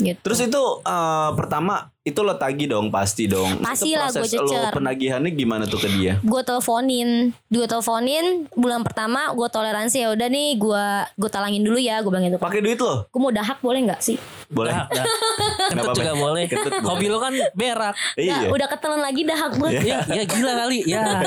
[0.00, 0.18] Gitu.
[0.26, 3.60] Terus itu eh, pertama itu lo tagih dong pasti dong.
[3.60, 4.72] Pasti Itu lah, gua proses lo cecer.
[4.72, 6.16] penagihannya gimana tuh ke dia?
[6.18, 7.10] gue teleponin
[7.46, 10.84] gue teleponin bulan pertama gue toleransi ya udah nih gue
[11.14, 13.04] gue talangin dulu ya gue bilang gitu Pakai duit lo?
[13.04, 14.16] gue mau dahak boleh nggak sih
[14.48, 14.72] Boleh.
[14.72, 15.04] Dah, dah.
[15.70, 16.00] Kentut apa-apa.
[16.00, 16.44] juga boleh.
[16.44, 16.72] Kentut.
[16.82, 17.94] Hobi lo kan berak.
[18.16, 18.50] Iya.
[18.50, 20.82] Udah ketelan lagi dahak gue Ya, ya gila kali.
[20.82, 21.22] Ya.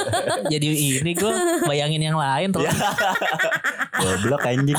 [0.45, 0.67] Jadi
[0.99, 1.31] ini gue
[1.63, 2.67] bayangin yang lain terus.
[2.67, 2.73] Ya.
[4.01, 4.75] Goblok anjing.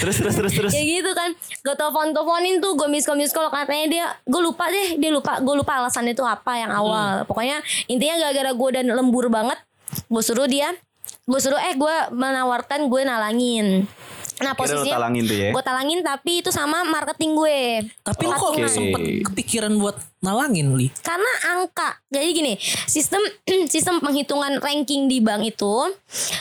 [0.00, 0.72] terus terus terus terus.
[0.72, 4.40] ya gitu kan gue telepon teleponin tuh gue miss call miss call katanya dia gue
[4.40, 8.70] lupa deh dia lupa gue lupa alasan itu apa yang awal pokoknya intinya gara-gara gue
[8.74, 9.58] dan lembur banget
[10.08, 10.70] gue suruh dia
[11.26, 13.86] gue suruh eh gue menawarkan gue nalangin
[14.40, 15.50] nah Akhirnya posisinya talangin tuh ya?
[15.52, 17.58] gue talangin tapi itu sama marketing gue
[18.00, 18.72] Tapi lo kok Oke.
[18.72, 20.88] sempet kepikiran buat nalangin li?
[21.04, 22.56] karena angka jadi gini
[22.88, 23.20] sistem
[23.72, 25.92] sistem penghitungan ranking di bank itu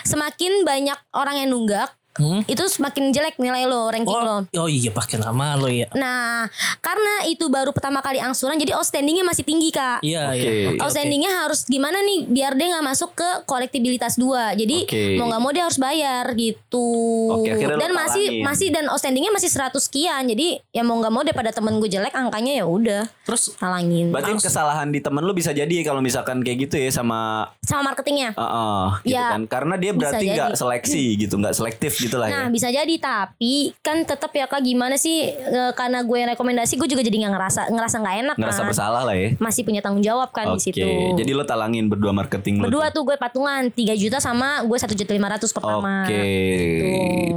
[0.07, 2.43] semakin banyak orang yang nunggak Hmm?
[2.45, 5.87] itu semakin jelek nilai lo ranking lo Oh, oh iya pakai nama lo ya.
[5.95, 6.45] Nah,
[6.83, 10.03] karena itu baru pertama kali angsuran, jadi outstandingnya masih tinggi kak.
[10.03, 10.75] Iya, iya.
[10.77, 14.51] Outstandingnya harus gimana nih biar dia nggak masuk ke kolektibilitas dua.
[14.53, 15.03] Jadi Oke.
[15.15, 16.87] mau nggak mau dia harus bayar gitu.
[17.31, 18.43] Lo dan masih talangin.
[18.43, 20.23] masih dan outstandingnya masih 100 sekian.
[20.27, 24.09] Jadi ya mau nggak mau daripada temen gue jelek angkanya ya udah Terus talangin.
[24.09, 28.33] Berarti kesalahan di temen lu bisa jadi kalau misalkan kayak gitu ya sama Sama marketingnya.
[28.33, 29.45] Heeh, gitu Ya, kan.
[29.45, 32.49] Karena dia berarti nggak seleksi gitu, nggak selektif gitu lah Nah ya.
[32.49, 36.87] bisa jadi tapi kan tetap ya kak gimana sih e, karena gue yang rekomendasi gue
[36.87, 38.67] juga jadi nggak ngerasa ngerasa nggak enak Ngerasa kan.
[38.67, 39.35] bersalah lah ya.
[39.35, 40.87] Masih punya tanggung jawab kan di Oke, situ.
[41.13, 42.65] jadi lo talangin berdua marketing lo.
[42.65, 43.01] Berdua tuh.
[43.01, 46.03] tuh gue patungan 3 juta sama gue satu juta lima ratus pertama.
[46.03, 46.15] Oke.
[46.15, 46.87] Gitu.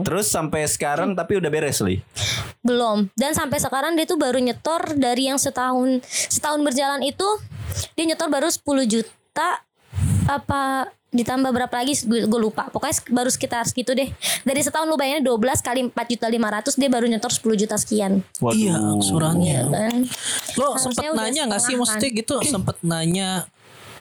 [0.02, 1.98] Terus sampai sekarang tapi udah beres li.
[2.60, 3.10] Belum.
[3.12, 7.26] Dan sampai sekarang dia tuh baru nyetor dari yang setahun setahun berjalan itu
[7.92, 9.48] dia nyetor baru 10 juta
[10.24, 11.92] apa ditambah berapa lagi?
[12.08, 12.72] Gue, gue lupa.
[12.72, 14.08] Pokoknya baru sekitar segitu deh.
[14.42, 18.24] Dari setahun lu bayarnya 12 kali 4 juta 500 dia baru nyetor 10 juta sekian.
[18.40, 19.60] Iya, angsurannya.
[19.68, 19.96] kan?
[20.56, 21.74] Lo Harusnya sempet nanya nggak sih?
[21.76, 23.44] Maksudnya gitu sempet nanya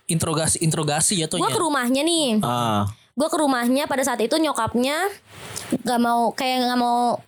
[0.08, 1.52] interogasi interogasi gue jatuhnya.
[1.52, 2.40] ke rumahnya nih.
[2.44, 5.08] Ah, gue ke rumahnya pada saat itu nyokapnya
[5.84, 7.20] nggak mau kayak nggak mau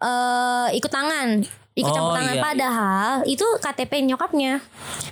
[0.00, 1.44] eh ikut tangan
[1.80, 2.42] ikut campur Oh, tangan iya.
[2.42, 4.52] padahal itu KTP nyokapnya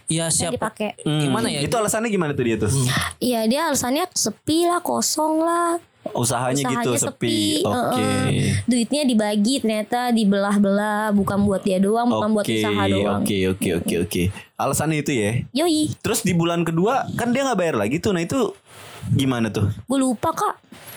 [0.07, 0.53] Iya yang siapa?
[0.55, 1.21] dipakai hmm.
[1.21, 1.61] Gimana ya?
[1.61, 2.71] Itu alasannya gimana tuh dia tuh?
[3.19, 7.61] Iya dia alasannya sepi lah kosong lah Usahanya, gitu Usahanya sepi.
[7.61, 8.01] Oke.
[8.01, 8.65] heeh.
[8.65, 13.95] Duitnya dibagi ternyata dibelah-belah bukan buat dia doang bukan buat usaha doang oke, oke, oke,
[14.05, 14.23] oke.
[14.55, 15.31] Alasannya itu ya.
[15.55, 18.11] Yoi Terus di bulan kedua kan dia nggak bayar lagi tuh.
[18.11, 18.57] Nah itu
[19.11, 19.69] gimana tuh?
[19.69, 20.55] gue lupa kak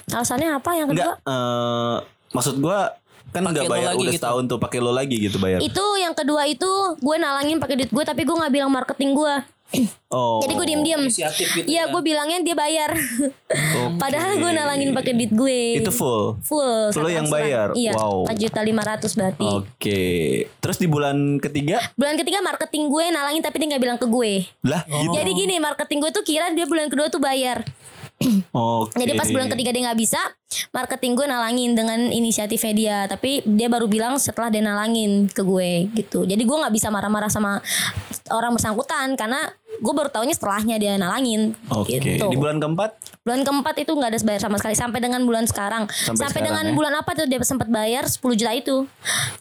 [0.10, 1.16] alasannya apa yang kedua Enggak.
[1.26, 1.98] eh
[2.30, 2.92] maksud gua
[3.32, 4.22] kan nggak bayar lagi udah gitu.
[4.22, 5.60] setahun tuh pakai lo lagi gitu bayar.
[5.60, 9.36] itu yang kedua itu gue nalangin pakai duit gue tapi gue nggak bilang marketing gue
[10.12, 10.44] Oh.
[10.44, 11.92] jadi gue diem diem Inisiatif gitu iya ya.
[11.96, 13.96] gue bilangnya dia bayar Oke.
[13.96, 16.36] padahal gue nalangin pakai duit gue Itu full.
[16.44, 17.72] full satu yang bayar?
[17.72, 18.28] iya Wow.
[18.28, 20.04] empat juta lima ratus berarti Oke.
[20.60, 24.34] Terus di bulan ketiga bulan ketiga marketing gue nalangin tapi dia nggak bilang ke gue
[24.62, 25.16] lah gitu.
[25.16, 27.64] jadi gini marketing gue tuh kira dia bulan kedua tuh bayar
[28.52, 28.96] Oke.
[28.98, 30.22] Jadi pas bulan ketiga dia nggak bisa,
[30.72, 32.98] marketing gue nalangin dengan inisiatifnya dia.
[33.10, 36.24] Tapi dia baru bilang setelah dia nalangin ke gue gitu.
[36.24, 37.60] Jadi gue nggak bisa marah-marah sama
[38.32, 41.98] orang bersangkutan karena gue baru taunya setelahnya dia nalangin Oke.
[42.00, 42.30] gitu.
[42.30, 45.86] Di bulan keempat Bulan keempat itu nggak ada bayar sama sekali sampai dengan bulan sekarang.
[45.86, 46.74] Sampai Sampai, sekarang dengan ya.
[46.74, 48.90] bulan apa tuh dia sempat bayar 10 juta itu.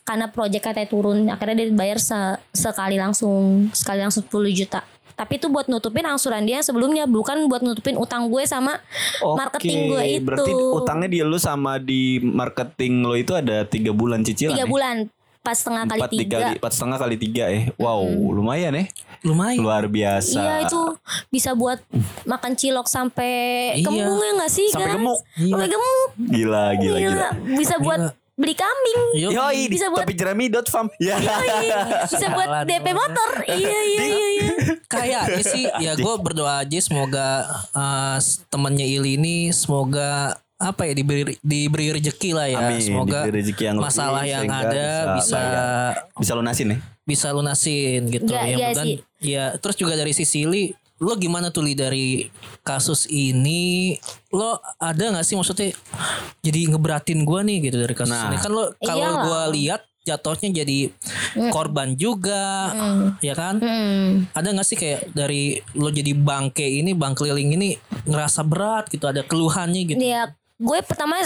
[0.05, 4.85] Karena proyek katanya turun, akhirnya dia bayar se- sekali langsung, sekali langsung 10 juta.
[5.20, 8.80] Tapi itu buat nutupin angsuran dia sebelumnya bukan buat nutupin utang gue sama
[9.20, 10.24] marketing gue itu.
[10.24, 14.56] Berarti utangnya di lu sama di marketing lo itu ada tiga bulan cicilan.
[14.56, 14.70] tiga ya?
[14.70, 14.96] bulan
[15.40, 16.37] pas setengah kali Empat tiga.
[16.52, 17.61] empat setengah kali tiga ya.
[17.76, 18.85] Wow, lumayan ya.
[19.20, 19.61] Lumayan.
[19.61, 20.37] Luar biasa.
[20.37, 20.80] Iya itu
[21.28, 21.80] bisa buat
[22.24, 23.33] makan cilok sampai
[23.76, 23.85] Iya.
[23.88, 24.68] kembung ya nggak sih?
[24.72, 24.96] Sampai guys?
[25.00, 25.20] gemuk.
[25.37, 26.09] Sampai gemuk.
[26.16, 27.28] Gila, gila, gila.
[27.56, 28.19] Bisa buat Gila.
[28.40, 29.00] Beli kambing.
[29.14, 30.88] Yo, Yoi, Bisa buat- topijerami.farm.
[30.96, 31.20] Ya.
[32.07, 33.31] Bisa buat DP motor.
[33.44, 34.05] Iya iya iya.
[34.33, 34.48] iya.
[34.87, 41.38] kayaknya sih ya gue berdoa aja semoga uh, temannya Ili ini semoga apa ya diberi
[41.40, 45.40] diberi rezeki lah ya Amin, semoga diberi rezeki yang lebih masalah yang sehingga ada bisa
[45.40, 45.42] bisa.
[46.18, 46.79] Bisa lunasin ya.
[47.03, 48.96] bisa lunasin gitu Iya, ya iya mudah sih.
[49.22, 52.28] ya terus juga dari sisi Li lo gimana tuh Li dari
[52.60, 53.96] kasus ini?
[54.30, 55.72] Lo ada nggak sih maksudnya
[56.38, 58.28] jadi ngeberatin gua nih gitu dari kasus Nah.
[58.28, 58.36] ini?
[58.36, 59.24] Kan lo kalau Iyalah.
[59.24, 60.78] gua lihat jatuhnya jadi
[61.48, 62.72] korban juga
[63.20, 63.60] ya kan?
[63.60, 64.24] Hmm.
[64.32, 69.04] ada nggak sih kayak dari lo jadi bangke ini bang keliling ini ngerasa berat gitu
[69.04, 70.00] ada keluhannya gitu?
[70.00, 71.16] Ya gue pertama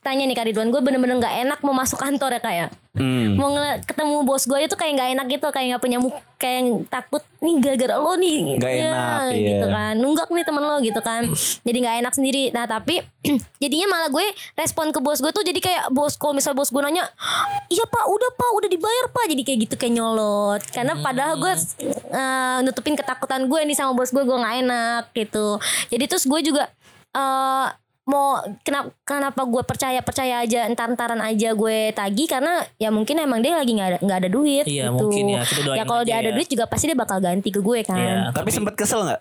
[0.00, 3.34] tanya nih Kak Ridwan Gue bener-bener gak enak mau masuk kantor ya Kak ya Hmm.
[3.34, 3.50] Mau
[3.82, 7.22] ketemu bos gue itu kayak gak enak gitu Kayak gak punya muka Kayak yang takut
[7.42, 8.56] Nih gara-gara lo nih.
[8.56, 9.74] Nggak Ya, enak, gitu iya.
[9.74, 9.94] kan.
[9.98, 11.22] Nunggak nih temen lo gitu kan.
[11.66, 12.42] Jadi gak enak sendiri.
[12.54, 13.02] Nah tapi
[13.62, 16.80] Jadinya malah gue Respon ke bos gue tuh Jadi kayak bos Kalau misal bos gue
[16.80, 17.02] nanya
[17.66, 19.24] Iya pak udah pak Udah dibayar pak.
[19.26, 20.62] Jadi kayak gitu kayak nyolot.
[20.70, 21.52] Karena padahal gue
[22.14, 25.58] eh, Nutupin ketakutan gue nih sama bos gue Gue gak enak gitu.
[25.90, 26.70] Jadi terus gue juga
[27.10, 27.66] eh
[28.04, 33.16] mau kenapa kenapa gue percaya percaya aja entar entaran aja gue tagih karena ya mungkin
[33.16, 35.40] emang dia lagi nggak ada nggak ada duit Iya, gitu mungkin ya.
[35.42, 36.34] Kita ya kalau dia ada ya.
[36.34, 38.28] duit juga pasti dia bakal ganti ke gue kan Iya.
[38.30, 39.20] Tapi sempat kesel nggak?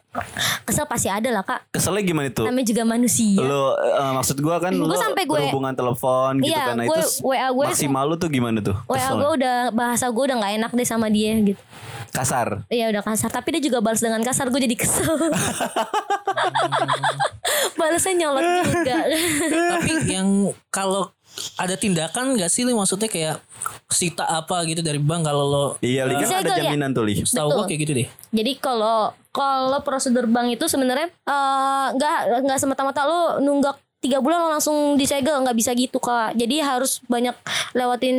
[0.63, 2.43] kesel pasti ada lah kak Keselnya gimana itu?
[2.43, 6.63] namanya juga manusia Lo eh, maksud gua kan lo sampai gue- berhubungan telepon gitu Iya,
[6.65, 6.75] kan.
[6.75, 8.75] Nah, gue- itu WA gue- maksimal lu tuh gimana tuh?
[8.83, 11.61] wa gue udah bahasa gue udah nggak enak deh sama dia gitu
[12.13, 12.69] Kasar.
[12.69, 15.17] Iya udah kasar Tapi dia juga balas dengan kasar Gue jadi kesel
[17.73, 18.97] Balasnya nyolot juga
[19.73, 20.29] tapi yang
[20.69, 21.09] kalau
[21.57, 23.41] ada tindakan nggak sih Li maksudnya kayak
[23.89, 26.69] sita apa gitu dari bank kalau lo Iya, Li kan ada gak ya?
[26.69, 27.17] jaminan tuh, Li.
[27.17, 27.49] Betul.
[27.49, 33.01] gue kayak gitu deh Jadi kalau kalau prosedur bank itu sebenarnya eh, nggak nggak semata-mata
[33.03, 33.73] lo nunggak
[34.03, 36.35] tiga bulan lo langsung disegel nggak bisa gitu kak.
[36.35, 37.31] Jadi harus banyak
[37.71, 38.17] lewatin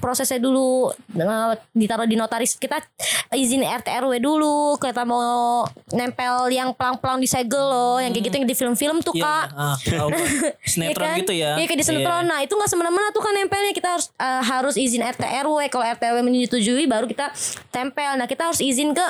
[0.00, 2.82] prosesnya dulu eh, ditaruh di notaris kita
[3.30, 8.48] izin RT RW dulu kita mau nempel yang pelang-pelang disegel loh yang kayak gitu yang
[8.48, 9.44] di film-film tuh Iya, kak.
[9.54, 10.26] ah, tahu gua.
[10.72, 11.20] sinetron Iya kan?
[11.22, 12.24] gitu ya Iya kayak di sinetron.
[12.26, 15.58] Nah itu nggak semena-mena tuh kan nempelnya kita harus eh, harus izin RT RW.
[15.70, 17.30] Kalau RT RW menyetujui baru kita
[17.68, 18.16] tempel.
[18.16, 19.06] Nah kita harus izin ke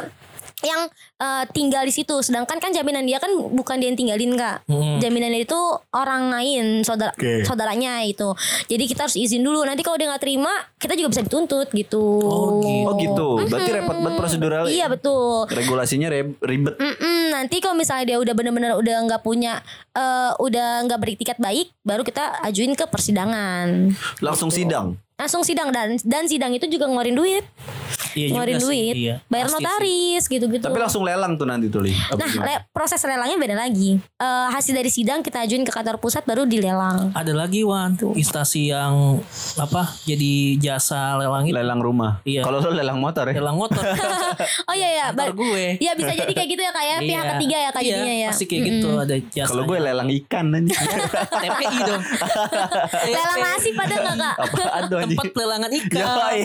[0.63, 4.63] yang eh, tinggal di situ sedangkan kan jaminan dia kan bukan dia yang tinggalin kak
[4.65, 4.99] Mm-mm.
[4.99, 7.43] jaminan dia itu orang lain saudara Oke.
[7.43, 8.31] saudaranya itu
[8.67, 12.05] jadi kita harus izin dulu nanti kalau dia nggak terima kita juga bisa dituntut gitu
[12.23, 12.87] Oh, gitu.
[12.87, 13.27] Oh gitu.
[13.45, 14.65] Berarti repot banget prosedural.
[14.67, 16.75] iya betul Regulasinya re- ribet.
[16.75, 19.59] Mm-mm, nanti kalau misalnya dia udah bener-bener udah nggak punya
[19.91, 24.95] eh, udah nggak beritikat baik baru kita ajuin ke persidangan Langsung sidang.
[25.15, 27.45] langsung sidang dan dan sidang itu juga ngeluarin duit
[28.13, 29.15] Iya juga ngeluarin sih, duit iya.
[29.27, 31.93] bayar Pasti notaris gitu-gitu Tapi langsung lelang tuh nanti tuh Li.
[31.93, 33.97] Nah, le- proses lelangnya beda lagi.
[33.99, 37.11] Eh, hasil dari sidang kita ajuin ke kantor pusat baru dilelang.
[37.13, 39.19] Ada lagi Wan Instansi yang
[39.55, 42.21] Apa Jadi jasa lelang itu lelang rumah.
[42.23, 42.43] Iya.
[42.43, 43.35] Kalau lo lelang motor ya.
[43.35, 43.83] Lelang motor
[44.69, 47.31] Oh iya ya, Kantor gue Iya bisa jadi kayak gitu ya kayak pihak Iya.
[47.33, 48.29] ketiga ya kayak Iya, jadinya ya.
[48.31, 50.77] Pasti kayak gitu Ada jasa Kalau gue lelang ikan aja.
[51.43, 52.03] TPI dong
[53.13, 54.35] Lelang nasi pada nggak kak?
[54.39, 54.99] Apaan tuh?
[55.03, 56.41] Tempat pelelangan ikan Yoi.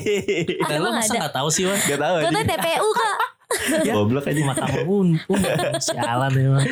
[0.59, 3.17] Dan lo Emang masa tahu sih Wan Gak tau Gue tuh TPU kak.
[3.95, 4.41] Goblok aja.
[4.43, 5.15] Mata pun
[5.79, 6.67] Sialan emang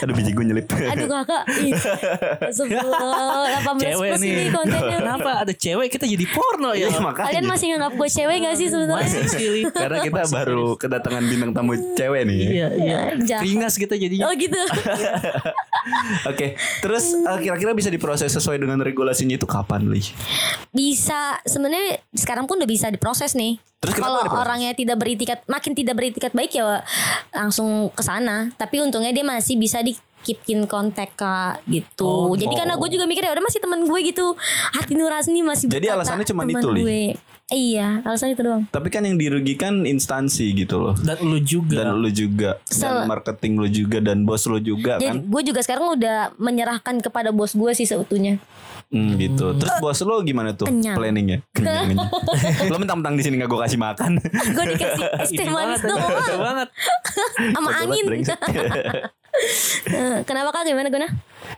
[0.00, 0.64] Aduh biji gue nyelip.
[0.72, 1.44] Aduh kakak.
[2.56, 4.96] Sebelum 18 Cewek plus nih ini kontennya.
[5.00, 7.28] Kenapa ada cewek kita jadi porno ya Iya makanya.
[7.28, 9.04] Kalian masih nganggap gue cewek gak sih sebenarnya?
[9.04, 9.58] Masih sih.
[9.68, 12.40] Karena kita baru kedatangan bintang tamu cewek nih.
[12.48, 13.42] Iya iya Jahat.
[13.44, 14.56] Ringas kita jadinya Oh gitu.
[16.32, 20.00] Oke, terus eh, kira-kira bisa diproses sesuai dengan regulasinya itu kapan, Li?
[20.72, 23.60] Bisa sebenarnya sekarang pun udah bisa diproses nih.
[23.84, 26.80] Terus kalau orangnya tidak beritikat makin tidak beritikat baik ya
[27.36, 28.48] langsung ke sana.
[28.56, 29.92] Tapi untungnya dia masih bisa di
[30.24, 32.32] keepin kontak kak gitu.
[32.32, 32.58] Oh, Jadi oh.
[32.58, 34.32] karena gue juga mikir ya udah masih teman gue gitu.
[34.72, 37.12] Hati nurani masih Jadi berkata alasannya teman itu, Li?
[37.46, 37.52] Gue.
[37.52, 38.64] Iya, alasan itu doang.
[38.66, 40.94] Tapi kan yang dirugikan instansi gitu loh.
[40.96, 44.96] Dan lu juga Dan lu juga dan Sel- marketing lu juga dan bos lu juga
[44.96, 45.16] Jadi kan.
[45.22, 48.40] gue juga sekarang udah menyerahkan kepada bos gue sih seutuhnya.
[48.88, 49.52] Hmm, gitu.
[49.54, 50.96] Terus bos lu gimana tuh Kenyang.
[50.96, 51.38] planningnya?
[51.50, 52.00] Kenyang.
[52.64, 54.10] Lo mentang-mentang di sini gak gue kasih makan.
[54.24, 56.68] gue dikasih es teh manis banget, doang Betul banget
[57.54, 58.04] sama angin.
[59.84, 61.08] Eh, Kenapa kak gimana Guna?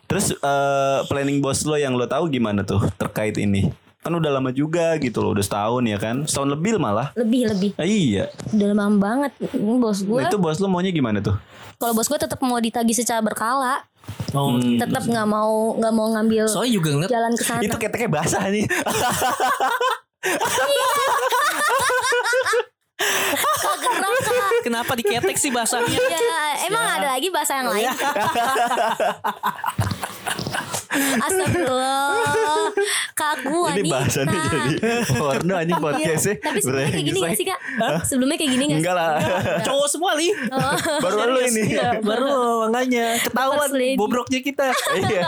[0.06, 3.70] Terus eh, planning bos lo yang lo tahu gimana tuh terkait ini?
[4.06, 6.22] Kan udah lama juga gitu loh, udah setahun ya kan?
[6.30, 7.10] Setahun lebih malah.
[7.18, 7.70] Lebih lebih.
[7.74, 8.30] Ah, iya.
[8.54, 10.22] Udah lama banget Ini bos gue.
[10.22, 11.34] Nah, itu bos lo maunya gimana tuh?
[11.82, 13.82] Kalau bos gue tetap mau ditagih secara berkala,
[14.30, 17.66] Oh tetap nggak mau nggak mau ngambil Soalnya juga ngeliat jalan ke sana.
[17.66, 18.62] Itu keteknya basah nih.
[24.62, 27.90] Kenapa diketek sih bahasanya Ya, emang ada lagi bahasa yang lain.
[31.18, 32.08] Astagfirullah.
[33.12, 34.74] Kak gue ini bahasanya jadi
[35.10, 36.34] porno anjing podcastnya.
[36.38, 37.60] Tapi sebelumnya kayak gini gak sih kak?
[38.04, 38.80] Sebelumnya kayak gini gak sih?
[38.80, 39.12] Enggak lah.
[39.62, 40.28] Cowok semua li
[40.98, 41.62] Baru lo ini.
[41.66, 42.32] Iya, Baru
[42.68, 45.22] makanya Ketahuan bobroknya kita Iya.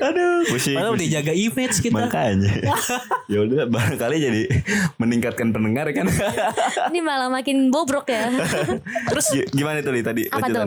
[0.00, 0.76] Aduh, pusing.
[0.76, 2.52] Padahal udah jaga image kita Makanya.
[3.26, 4.42] ya udah barangkali jadi
[4.96, 6.06] meningkatkan pendengar kan.
[6.90, 8.30] Ini malah makin bobrok ya.
[9.08, 10.64] Terus gi- gimana tuh Li tadi Apa tuh?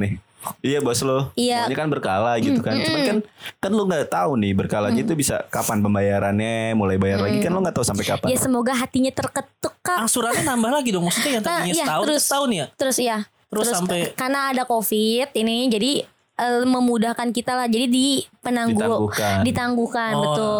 [0.62, 1.64] Iya bos lo, Iya.
[1.64, 2.76] maunya kan berkala gitu kan.
[2.76, 3.18] Cuman kan
[3.58, 7.60] kan lo nggak tahu nih berkalanya itu bisa kapan pembayarannya, mulai bayar lagi kan lo
[7.60, 8.28] nggak tahu sampai kapan.
[8.28, 10.02] ya semoga hatinya terketuk kak.
[10.02, 12.22] Angsurannya nambah lagi dong Maksudnya yang Nah, tadinya iya, setahun terus.
[12.24, 13.18] Setahun ya Terus ya.
[13.46, 15.92] Terus sampai- karena ada covid ini jadi
[16.36, 19.38] eh, memudahkan kita lah jadi di penangguh Ditangguhkan.
[19.42, 20.52] ditangguhkan Oh, betul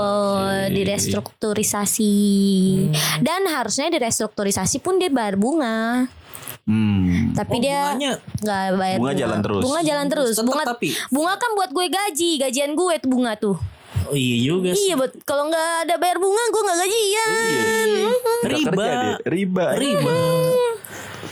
[0.48, 0.72] oke.
[0.72, 2.16] direstrukturisasi
[3.20, 6.08] dan harusnya direstrukturisasi pun dia bayar bunga
[6.66, 7.30] Hmm.
[7.32, 9.62] tapi Oh, dia bunganya nggak bayar Bunga jalan terus.
[9.62, 10.90] bunga jalan terus Tetap bunga tapi.
[11.08, 13.54] bunga kan buat gue gaji gajian gue itu bunga tuh
[14.04, 17.30] Oh iya juga sih iya buat kalau nggak ada bayar bunga gue nggak gajian
[18.42, 18.86] Nggak Riba.
[19.24, 19.66] Riba.
[19.76, 20.18] Riba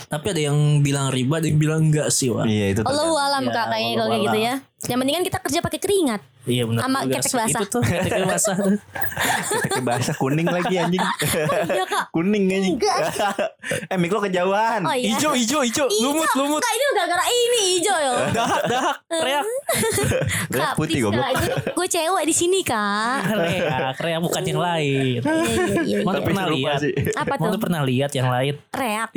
[0.04, 2.80] Tapi ada yang bilang riba Ada yang bilang enggak sih Wak Iya itu.
[2.80, 3.18] Allah tergantung.
[3.20, 6.20] alam Ya, kak kayaknya kalau kayak gitu ya yang penting kan kita kerja pakai keringat.
[6.44, 7.60] Iya benar Sama ketek basah.
[7.64, 8.76] Itu tuh ketek basah tuh.
[9.48, 11.00] Keteknya basah kuning lagi anjing.
[11.00, 12.04] Iya kak.
[12.12, 12.76] Kuning anjing.
[13.92, 14.80] eh mik lo kejauhan.
[14.84, 15.16] Oh iya.
[15.16, 15.84] Ijo ijo ijo.
[15.88, 16.60] Lumut lumut.
[16.60, 18.96] Kak ini gara-gara ini hijau ya Dahak dahak.
[19.08, 19.44] Reak.
[20.52, 21.32] Reak putih goblok.
[21.72, 23.24] Gue cewek di sini kak.
[23.24, 24.20] Reak Reak.
[24.20, 25.20] Bukan yang lain.
[25.24, 26.78] Iya iya iya Mau Tapi pernah lihat.
[27.16, 27.60] Apa Mau tuh?
[27.60, 28.54] pernah lihat yang lain?
[28.68, 29.10] Reak.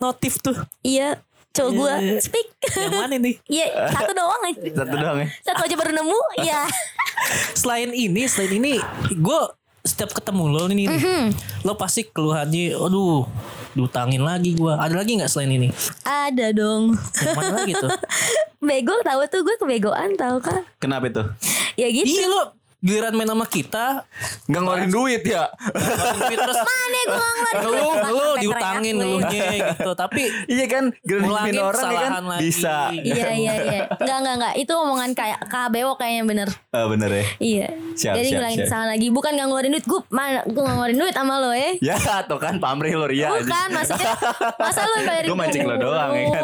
[0.00, 0.56] Notif tuh.
[0.80, 1.20] Iya
[1.54, 2.18] Cowok Iya, gue iya.
[2.18, 2.46] Speak.
[2.66, 5.28] Yang mana nih Iya satu doang aja Satu doang ya.
[5.40, 6.60] Satu aja baru nemu Iya.
[7.52, 8.74] Selain ini Selain ini
[9.14, 9.40] Gue
[9.80, 11.22] Setiap ketemu lo nih Mhm.
[11.62, 13.28] Lo pasti keluhannya Aduh
[13.72, 15.68] Diutangin lagi gue Ada lagi gak selain ini?
[16.02, 16.94] Ada dong.
[16.94, 17.90] Yang mana lagi tuh?
[18.64, 20.64] Bego tahu tuh gue kebegoan tahu kak.
[20.78, 21.20] Kenapa itu?
[21.74, 22.06] Ya gitu.
[22.08, 22.42] Iya lo
[22.84, 24.04] giliran main sama kita
[24.44, 25.48] Nggak ngeluarin duit ya.
[25.72, 29.00] ngeluarin duit terus Mana gue nggak ngeluarin ngeluh duit, ngeluh sampai diutangin gue.
[29.00, 32.40] ngeluhnya gitu tapi iya kan, Ngulangin orang ya kan kesalahan lagi.
[32.44, 32.76] bisa.
[32.92, 33.80] Iya iya iya.
[33.94, 34.54] Enggak enggak enggak.
[34.58, 36.48] Itu omongan kayak KBO kayaknya bener.
[36.70, 37.24] Ah, bener ya.
[37.38, 37.68] Iya.
[37.94, 38.66] Siap, Jadi siap, ngulangin siap.
[38.68, 39.06] kesalahan lagi.
[39.08, 39.86] Bukan nggak ngeluarin duit.
[39.86, 40.40] Gue mana?
[40.44, 41.70] Gue nggak ngeluarin duit sama lo ya.
[41.80, 43.28] Ya tuh kan pamrih lo Ria.
[43.32, 44.12] Bukan maksudnya
[44.58, 46.42] masa lu yang bayarin Gua mancing lo doang, ya kan?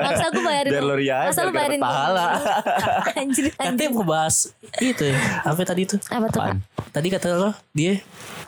[0.00, 2.26] Masa gue bayarin Biar lo ria Masa lu biar bayarin pahala.
[3.14, 4.48] Anjir anjir mau bahas
[4.80, 5.96] itu ya apa tadi itu?
[6.06, 6.56] Apa tuh Kak?
[6.94, 7.98] tadi kata lo dia?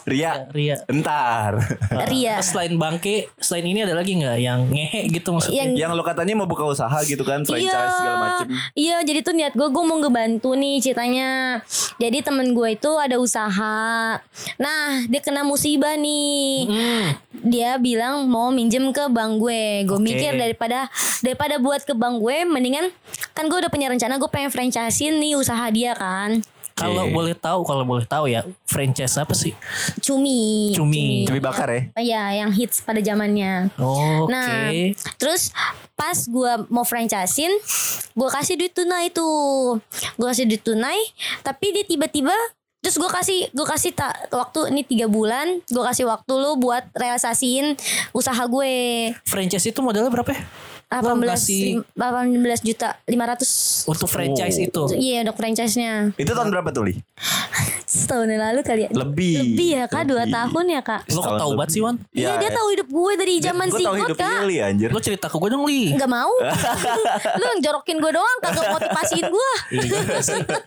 [0.06, 0.46] Ria.
[0.54, 0.78] Ria.
[0.86, 1.58] Entar.
[2.10, 2.38] Ria.
[2.38, 5.66] Selain bangke selain ini ada lagi nggak yang ngehe gitu maksudnya?
[5.66, 8.46] Yang Yang lo katanya mau buka usaha gitu kan, franchise segala macem.
[8.78, 11.60] Iya jadi tuh niat gue Gue mau ngebantu nih ceritanya.
[11.98, 14.16] Jadi temen gue itu ada usaha.
[14.62, 16.70] Nah dia kena musibah nih.
[16.70, 17.06] Hmm.
[17.42, 19.84] Dia bilang mau minjem ke bank gue.
[19.90, 20.06] Gue Oke.
[20.06, 20.86] mikir daripada
[21.20, 22.92] Daripada buat ke bank gue Mendingan
[23.32, 26.40] Kan gue udah punya rencana Gue pengen franchisein nih usaha dia kan
[26.76, 29.56] kalau boleh tahu kalau boleh tahu ya franchise apa sih?
[30.04, 30.76] Cumi.
[30.76, 31.24] Cumi.
[31.24, 31.40] Cumi.
[31.40, 31.80] Bakar ya.
[31.96, 33.72] Iya yang hits pada zamannya.
[33.80, 34.28] Oke.
[34.28, 34.68] Nah,
[35.16, 35.56] terus
[35.96, 37.48] pas gua mau franchisein,
[38.12, 39.80] gua kasih duit tunai tuh.
[40.20, 41.00] Gua kasih duit tunai,
[41.40, 42.36] tapi dia tiba-tiba
[42.84, 46.84] terus gua kasih gua kasih tak waktu ini tiga bulan gua kasih waktu lu buat
[46.92, 47.72] realisasiin
[48.12, 49.10] usaha gue.
[49.24, 50.44] Franchise itu modalnya berapa ya
[50.86, 54.66] 18 kasih- lim- 18 juta 500 untuk franchise Oh.
[54.66, 56.94] itu Iya untuk franchise-nya Itu tahun berapa tuh, Li?
[57.86, 59.34] Setahun yang lalu kali ya Lebih.
[59.38, 62.50] Lebih ya kak Dua tahun ya kak lo kok tahu banget sih Wan Iya dia
[62.50, 64.88] tahu hidup gue dari zaman Gue tau singkot hidupnya kak Li anjir.
[64.88, 66.32] lo cerita ke gue dong li Gak mau
[67.38, 69.98] Lu yang jorokin gue doang Kagak motivasiin gue Iya.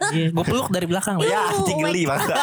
[0.10, 1.16] Iya, gue peluk dari belakang.
[1.20, 2.36] Ya, geli masa.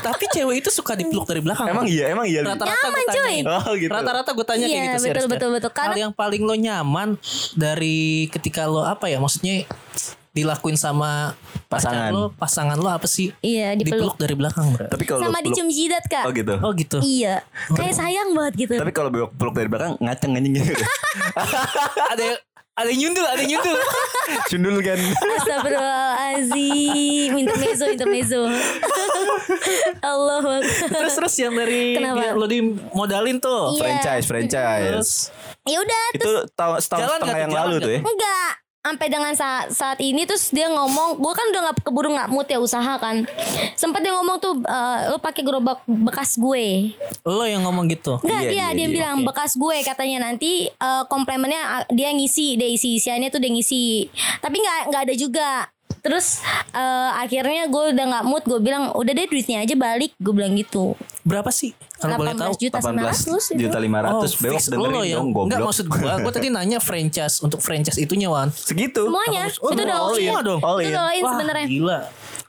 [0.00, 1.68] Tapi cewek itu suka dipeluk dari belakang.
[1.68, 2.40] Emang iya, emang iya.
[2.42, 3.20] Rata-rata gue Nyaman, tanya.
[3.20, 3.36] cuy.
[3.44, 3.90] Oh, gitu.
[3.90, 5.70] Rata-rata gue tanya kayak Iya, gitu betul, betul, betul.
[5.70, 7.08] Hal Karena- yang paling lo nyaman
[7.54, 9.66] dari ketika lo apa ya maksudnya
[10.38, 11.34] dilakuin sama
[11.66, 12.10] Pasangan.
[12.10, 13.34] lo, pasangan lo apa sih?
[13.38, 14.86] Iya dipeluk Dipeluk dari belakang, bro.
[14.86, 16.54] Tapi kalau Sama peluk- dicium jidat kak Oh gitu.
[16.56, 16.98] Oh gitu.
[16.98, 20.72] Iya Kayak sayang banget gitu Tapi kalau peluk peluk dari belakang ngaceng anjing gitu.
[22.12, 22.38] ada yang
[22.72, 23.74] ada yang nyundul, ada yang nyundul.
[24.50, 24.98] Cundul kan.
[25.34, 28.40] Astagfirullahaladzim Intermezzo Intermezzo
[30.08, 30.62] Allah Akbar.
[30.88, 32.32] terus terus yang dari Kenapa?
[32.32, 33.74] lo dimodalin tuh.
[33.74, 33.80] Iya.
[33.80, 34.86] franchise, franchise.
[34.88, 35.10] Terus
[35.64, 38.00] Ya udah Itu terus tahun setahun Jalan setengah yang lalu tuh ya.
[38.00, 38.52] Enggak
[38.88, 42.48] sampai dengan saat saat ini terus dia ngomong gue kan udah nggak keburu nggak mood
[42.48, 43.28] ya usaha kan.
[43.76, 46.96] Sempat dia ngomong tuh eh, lu pakai gerobak bekas gue.
[47.28, 48.16] Lo yang ngomong gitu.
[48.24, 48.94] Enggak Iya, dia iya, dia iya.
[48.96, 50.32] bilang bekas gue katanya.
[50.32, 54.08] Nanti eh, komplemennya ah, dia ngisi dia isi isiannya tuh dia ngisi.
[54.40, 55.50] Tapi nggak nggak ada juga.
[56.00, 56.40] Terus
[56.72, 60.16] eh, akhirnya gue udah nggak mood gue bilang udah deh duitnya aja balik.
[60.16, 60.96] Gue bilang gitu
[61.28, 61.76] Berapa sih?
[61.94, 62.56] Kalau boleh tahu.
[62.56, 63.60] 18 juta 18 900 itu.
[63.60, 67.36] juta 500 bewok fix lo dengerin yang dong Enggak maksud gua, gua tadi nanya franchise
[67.38, 68.48] untuk franchise itunya Wan.
[68.48, 69.04] Segitu.
[69.04, 70.24] semuanya Oh, itu udah all in.
[70.24, 70.60] Semua dong.
[70.60, 70.90] All itu in.
[70.90, 71.98] udah all in Wah, sebenarnya Gila.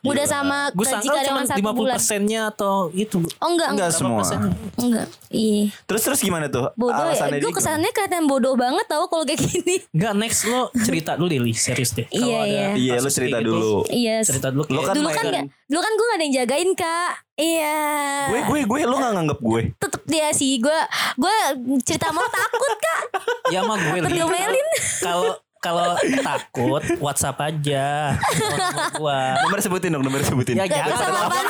[0.01, 3.19] udah sama Gue sangka cuma dengan satu 50 bulan persennya atau itu.
[3.19, 4.17] oh enggak Enggak enggak semua.
[4.17, 4.51] persennya?
[4.77, 6.71] enggak iya Terus terus gimana tuh?
[6.73, 11.13] bodoh ya gue kesannya kelihatan bodoh banget tau kalau kayak gini Enggak next lo cerita
[11.13, 12.07] dulu deh Li, serius deh.
[12.07, 12.67] Kalau Iya, ada iya.
[12.71, 13.73] Iya, lu kasus cerita gitu, dulu.
[13.89, 16.69] iya Cerita dulu Lo kan dulu kan enggak dulu kan gue gak ada yang jagain
[16.73, 17.79] kak iya
[18.27, 19.61] Gue gue gue lu gak nganggap gue.
[19.73, 20.79] tetep dia sih gue
[21.15, 21.35] gue
[21.81, 23.01] cerita mau takut kak
[23.49, 24.05] Ya mah gue.
[24.05, 24.67] Diomelin.
[24.99, 28.15] Kalau kalau takut WhatsApp aja.
[28.15, 28.59] Nomor
[28.95, 29.19] gua.
[29.41, 30.55] Nomor sebutin dong, nomor sebutin.
[30.55, 30.91] Ya Gak jangan.
[30.93, 31.45] kosong delapan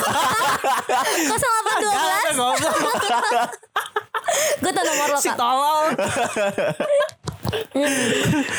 [1.26, 2.74] kosong delapan dua belas Jangan goblok.
[4.60, 5.84] gue tau nomor lo Si kak tolol.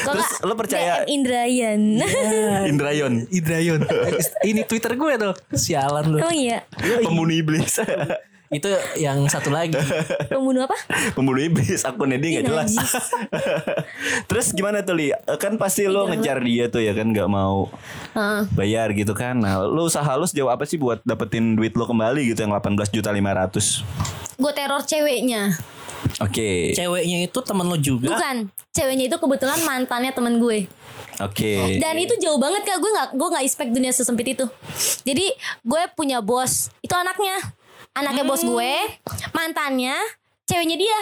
[0.01, 1.81] Kalau Terus lo percaya- DM Indrayan
[2.67, 3.13] Indrayon.
[3.29, 3.81] Idrayon.
[4.43, 5.35] Ini Twitter gue tuh.
[5.53, 6.19] Sialan lu.
[6.19, 6.59] emang iya
[7.01, 7.79] Pembunuh iblis.
[8.51, 8.67] Itu
[8.99, 9.79] yang satu lagi.
[10.31, 10.75] pembunuh apa
[11.15, 12.71] Pembunuh iblis akunnya dia gak Ih, jelas.
[14.29, 15.15] Terus gimana tuh Li?
[15.39, 17.71] Kan pasti lo ngejar dia tuh ya kan gak mau
[18.13, 18.43] Heeh.
[18.53, 19.39] bayar gitu kan.
[19.39, 22.75] Nah, lo usaha lo sejauh apa sih buat dapetin duit lo kembali gitu yang 18
[22.91, 23.87] juta 500?
[24.41, 25.53] gue teror ceweknya
[26.19, 26.73] Oke.
[26.73, 28.09] Ceweknya itu temen lo juga.
[28.09, 30.65] bukan ceweknya itu kebetulan mantannya temen gue
[31.21, 31.77] Oke.
[31.77, 34.49] Dan itu jauh banget kak Gue gak, gue gak expect dunia sesempit itu
[35.05, 35.29] Jadi
[35.61, 37.37] gue punya bos Itu anaknya
[37.93, 38.73] Anaknya bos gue
[39.31, 39.95] Mantannya
[40.45, 40.99] Ceweknya dia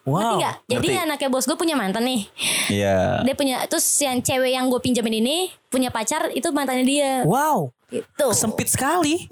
[0.00, 0.40] Ngerti Wow.
[0.40, 0.54] gak?
[0.66, 1.04] Jadi ngerti.
[1.04, 2.26] anaknya bos gue punya mantan nih
[2.68, 3.22] Iya.
[3.22, 7.70] Dia punya Terus yang cewek yang gue pinjamin ini Punya pacar Itu mantannya dia Wow.
[7.86, 9.20] Gitu Sempit sekali.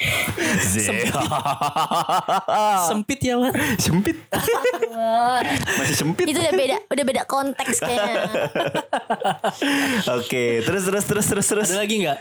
[2.88, 3.52] Sempit ya, Wan.
[3.76, 4.16] sempit.
[5.76, 6.24] Masih sempit.
[6.26, 8.14] Itu udah beda Udah beda konteks kayaknya
[10.18, 11.68] Oke, terus terus terus terus terus.
[11.68, 12.18] Ada lagi nggak?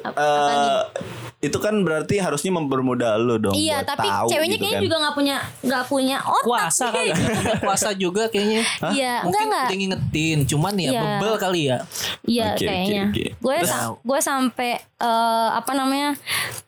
[0.00, 1.00] Apa- eh, apa
[1.40, 3.56] itu kan berarti harusnya mempermudah lu dong.
[3.56, 4.84] Iya, buat tapi tahu ceweknya gitu kayaknya kan.
[4.84, 6.44] juga nggak punya nggak punya otak.
[6.44, 7.10] Kuasa kali.
[7.64, 8.60] Kuasa juga kayaknya.
[8.90, 9.64] Iya, enggak Mungkin enggak.
[9.64, 11.00] dia ngingetin, cuman ya Iya.
[11.16, 11.78] bebel kali ya.
[12.22, 13.02] Iya oke, kayaknya.
[13.08, 13.24] oke.
[13.34, 16.12] Gue Terus- sa- gue sampai eh, apa namanya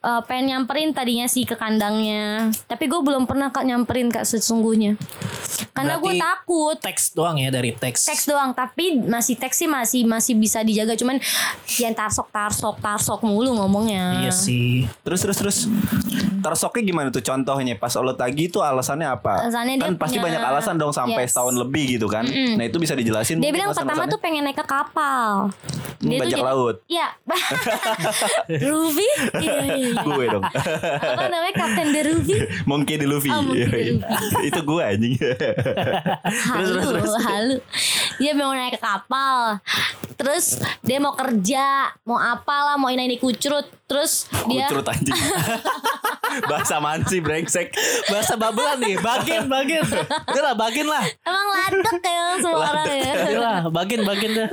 [0.00, 4.96] eh, pengen nyamperin tadinya sih ke kandangnya, tapi gue belum pernah kak nyamperin kak sesungguhnya.
[5.72, 8.04] Karena gue takut Teks doang ya dari teks.
[8.04, 11.16] teks doang, tapi masih teks sih masih masih bisa dijaga, cuman
[11.78, 14.20] yang tarsok tarsok tarsok mulu ngomongnya.
[14.20, 14.84] Iya sih.
[15.02, 15.58] Terus terus terus
[16.38, 19.44] tersoknya gimana tuh contohnya pas lo tagi itu alasannya apa?
[19.44, 21.30] Alasannya dia kan pasti punya- banyak alasan dong sampai Yes.
[21.30, 22.24] setahun lebih gitu kan.
[22.26, 23.38] Nah itu bisa dijelasin.
[23.38, 25.52] Dia bilang pertama tuh pengen naik ke kapal.
[26.02, 26.76] Hmm, bajak laut.
[26.86, 27.14] Iya.
[28.68, 29.08] Ruby?
[30.02, 30.44] Gue dong.
[30.44, 32.36] Apa namanya Kapten The Ruby?
[32.64, 33.30] Monkey di Luffy.
[33.30, 33.74] Oh, Monkey D.
[33.96, 34.46] Luffy.
[34.48, 35.14] itu gue anjing.
[36.52, 36.74] halu,
[37.22, 37.56] halu.
[38.18, 39.58] Dia mau naik ke kapal.
[40.16, 43.66] Terus dia mau kerja, mau apalah, mau ini ini kucrut.
[43.90, 45.14] Terus dia Kucurut anjing.
[46.50, 47.72] Bahasa man sih brengsek.
[48.08, 49.84] Bahasa babelan nih, bagin, bagin.
[50.28, 51.04] Udah lah, bagin lah.
[51.24, 53.12] emang ladek ya semua orang ya.
[53.28, 54.48] Udah lah, bagin, bagin dah.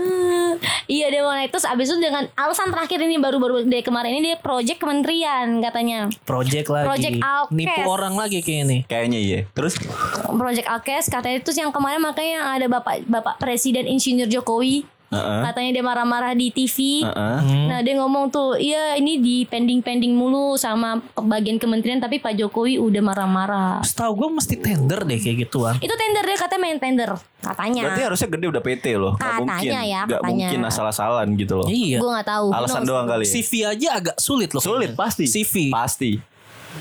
[0.89, 4.33] iya dia mau naik terus abis itu dengan alasan terakhir ini baru-baru dari kemarin ini
[4.33, 6.87] dia project kementerian katanya Project lagi.
[6.87, 7.55] Project Alkes.
[7.55, 8.77] Nipu orang lagi kayak ini.
[8.85, 9.39] Kayaknya iya.
[9.53, 9.77] Terus
[10.25, 15.41] project Alkes katanya itu yang kemarin makanya ada bapak bapak presiden insinyur Jokowi Heeh.
[15.43, 17.37] katanya dia marah-marah di TV Heeh.
[17.65, 22.77] Nah dia ngomong tuh Iya ini di pending-pending mulu Sama bagian kementerian Tapi Pak Jokowi
[22.77, 25.75] udah marah-marah Setahu gue mesti tender deh kayak gituan.
[25.77, 29.13] Itu tender dia katanya main tender Katanya Berarti harusnya gede udah PT loh.
[29.13, 29.71] Gak Katanya mungkin.
[29.71, 30.29] ya, Gak katanya.
[30.45, 31.67] mungkin asal-asalan gitu loh.
[31.67, 31.97] Iya.
[31.97, 32.89] Gue gak tahu Alasan knows?
[32.89, 33.23] doang kali.
[33.23, 33.31] ya?
[33.31, 34.61] CV aja agak sulit loh.
[34.61, 35.01] Sulit kayaknya.
[35.01, 35.23] pasti.
[35.25, 35.53] CV.
[35.69, 36.11] Pasti.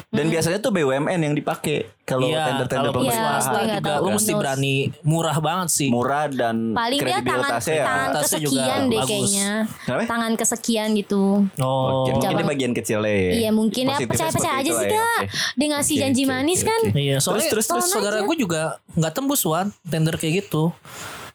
[0.08, 4.08] Dan biasanya tuh BUMN yang dipakai kalau Iya, tender-tender kalau Iya, swasta nggak juga lu
[4.16, 4.74] mesti berani
[5.04, 5.88] murah banget sih.
[5.92, 7.84] Murah dan Paling dia tangan, kredibilitasnya ya.
[7.84, 9.08] tangan juga kesekian deh bagus.
[9.10, 9.50] kayaknya
[9.84, 10.02] Kenapa?
[10.08, 11.22] Tangan kesekian gitu
[11.58, 12.06] Oh.
[12.08, 12.40] Oke, mungkin Cabang.
[12.40, 13.30] ini bagian kecilnya ya.
[13.44, 15.20] Iya mungkin ya percaya-percaya seperti aja sih ya, kak.
[15.54, 16.80] Dia ngasih janji manis kan.
[16.96, 17.92] Iya, soalnya terus, terus, terus.
[17.92, 18.62] saudara gue juga
[18.96, 20.72] nggak tembus wan tender kayak gitu.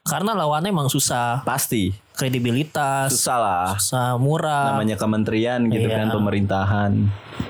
[0.04, 1.96] Karena lawannya emang susah, Pasti.
[2.14, 3.68] kredibilitas, Susah lah.
[3.80, 4.76] susah murah.
[4.76, 6.04] Namanya kementerian gitu Iya.
[6.04, 6.92] kan pemerintahan.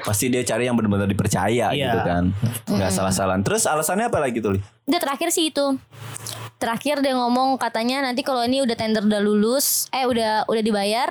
[0.05, 1.81] Pasti dia cari yang benar-benar dipercaya Iya.
[1.89, 2.23] gitu kan.
[2.69, 3.41] Nggak salah-salah.
[3.41, 4.53] Terus alasannya apa lagi tuh?
[4.53, 4.61] Li?
[4.85, 5.81] Udah terakhir sih itu
[6.55, 11.09] Terakhir dia ngomong katanya nanti kalau ini udah tender udah lulus Eh udah udah dibayar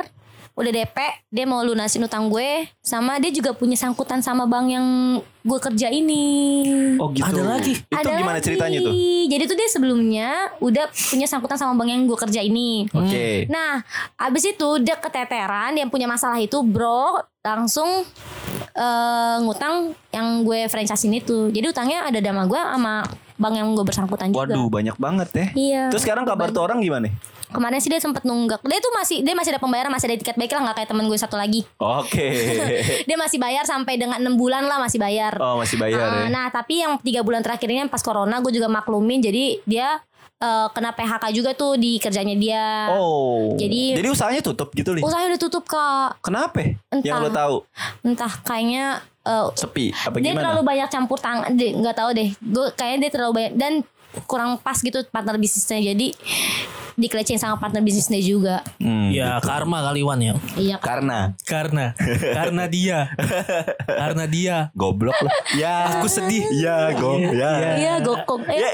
[0.52, 0.96] Udah DP
[1.32, 4.86] Dia mau lunasin utang gue Sama dia juga punya sangkutan sama bank yang
[5.42, 6.62] gue kerja ini
[7.00, 7.24] Oh gitu.
[7.24, 7.72] Ada lagi?
[7.74, 8.46] Itu Ada gimana lagi.
[8.46, 8.92] ceritanya tuh?
[9.32, 10.28] Jadi tuh dia sebelumnya
[10.60, 13.48] Udah punya sangkutan sama bank yang gue kerja ini Oke.
[13.48, 13.80] Nah
[14.20, 18.04] abis itu dia keteteran Dia punya masalah itu bro Langsung
[18.76, 22.94] eh, ngutang yang gue franchisein itu Jadi utangnya ada nama gue sama
[23.40, 25.46] bank yang gue bersangkutan juga Waduh banyak banget ya.
[25.52, 25.82] Iya.
[25.90, 27.10] Terus sekarang kabar tuh orang gimana?
[27.52, 28.60] Kemarin sih dia sempat nunggak.
[28.62, 31.04] Dia tuh masih dia masih ada pembayaran, masih ada tiket baik lah nggak kayak temen
[31.04, 31.60] gue satu lagi.
[31.76, 32.26] Oke.
[33.08, 35.36] dia masih bayar sampai dengan enam bulan lah masih bayar.
[35.36, 36.26] Oh masih bayar Ah, ya.
[36.28, 40.00] Nah tapi yang tiga bulan terakhir ini pas corona gue juga maklumin jadi dia
[40.38, 42.64] eh, kena PHK juga tuh di kerjanya dia.
[42.90, 43.54] Oh.
[43.54, 45.00] Jadi- Jadi usahanya tutup gitu Li.
[45.00, 46.18] Usahanya udah tutup kak.
[46.20, 46.74] Kenapa?
[46.88, 47.04] Entah.
[47.04, 47.56] Yang lo tahu
[48.02, 48.84] Entah kayaknya
[49.22, 50.42] eh, sepi apa dia gimana?
[50.42, 51.52] terlalu banyak campur tangan.
[51.54, 52.28] Nggak tahu deh.
[52.40, 53.72] Gue kayaknya dia terlalu banyak dan
[54.24, 55.78] kurang pas gitu partner bisnisnya.
[55.86, 56.10] Jadi
[57.02, 58.62] dikelecehin sama partner bisnisnya juga.
[58.78, 60.32] Hmm, Ya karma kali wan ya.
[60.54, 60.76] Iya.
[60.78, 61.92] Karena Karena
[62.32, 62.98] karena dia.
[63.84, 64.56] karena dia.
[64.72, 65.32] goblok lah.
[65.52, 65.98] Ya.
[65.98, 66.46] Aku sedih.
[66.54, 67.18] Ya, go.
[67.18, 67.76] Ya.
[67.76, 68.46] Iya gokok.
[68.46, 68.70] Eh, Ya.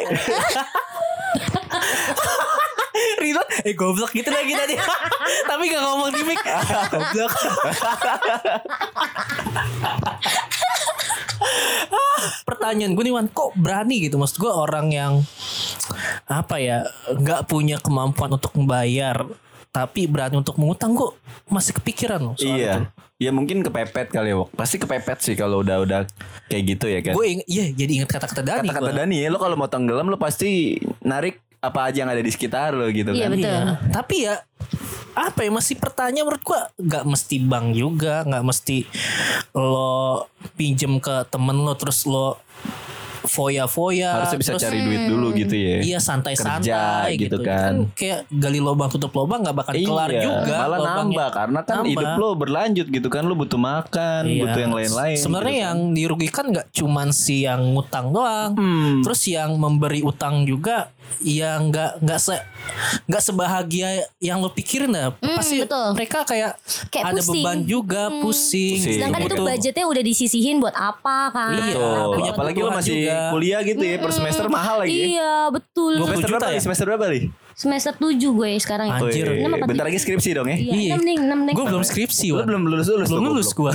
[3.18, 4.74] Ridwan eh goblok gitu lagi tadi.
[5.44, 6.38] Tapi gak ngomong di mic.
[6.92, 7.32] goblok.
[12.44, 15.12] Pertanyaan gue nih Wan, kok berani gitu maksud gue orang yang
[16.24, 19.24] apa ya nggak punya kemampuan untuk membayar
[19.68, 21.08] tapi berani untuk mengutang gue
[21.46, 22.72] masih kepikiran loh soal Iya.
[22.74, 22.82] itu.
[23.18, 24.46] Ya mungkin kepepet kali ya.
[24.48, 26.06] Pasti kepepet sih kalau udah-udah
[26.46, 27.14] kayak gitu ya kan.
[27.14, 28.68] Gue iya jadi ingat kata-kata Dani.
[28.68, 28.94] Kata-kata.
[28.96, 32.72] Dani ya, lo kalau mau tenggelam lo pasti narik apa aja yang ada di sekitar
[32.72, 33.30] lo gitu Iya, kan.
[33.32, 33.42] betul.
[33.44, 33.62] Iya.
[33.90, 34.34] Tapi ya
[35.18, 38.86] apa ya masih pertanyaan menurut gua nggak mesti bank juga nggak mesti
[39.58, 42.38] lo pinjem ke temen lo terus lo
[43.28, 45.76] foya-foya Harusnya bisa terus- cari duit dulu gitu ya.
[45.80, 47.72] Iya santai-santai Kerja gitu, gitu Itu kan.
[47.92, 50.98] kayak gali lubang tutup lubang nggak bakal kelar Iya, juga malah lubangnya.
[50.98, 51.92] nambah karena kan Nambah.
[51.92, 54.40] hidup lo berlanjut gitu kan lo butuh makan Iya.
[54.42, 55.68] butuh yang lain-lain Sebenarnya gitu kan.
[55.68, 59.00] yang dirugikan nggak cuman si yang ngutang doang, Hmm.
[59.00, 62.36] terus yang memberi utang juga yang nggak nggak se
[63.06, 65.08] nggak sebahagia yang lo pikirin dah.
[65.14, 65.92] Pasti betul.
[65.92, 67.32] mereka kayak, Kayak ada pusing.
[67.38, 68.76] beban juga, pusing.
[68.78, 68.94] Pusing.
[68.94, 71.52] Sedangkan itu Butuh- budgetnya udah disisihin buat apa kan?
[71.54, 72.28] Iya, Betul.
[72.30, 73.17] apalagi lo masih juga.
[73.30, 75.06] Kuliah gitu ya per semester mahal lagi ya.
[75.08, 75.92] Iya betul.
[75.96, 76.52] Semester juta berapa ya?
[76.52, 76.62] nih?
[76.62, 77.24] Semester berapa nih?
[77.58, 78.86] semester 7 gue sekarang.
[78.86, 79.02] ya.
[79.02, 79.26] Anjir.
[79.66, 80.54] Bentar lagi skripsi dong ya.
[80.54, 80.92] Iya, Iya.
[80.94, 81.54] enam nih, enam nih.
[81.58, 82.46] Gue belum skripsi Wan.
[82.46, 83.72] belum lulus lulus belum lulus gue.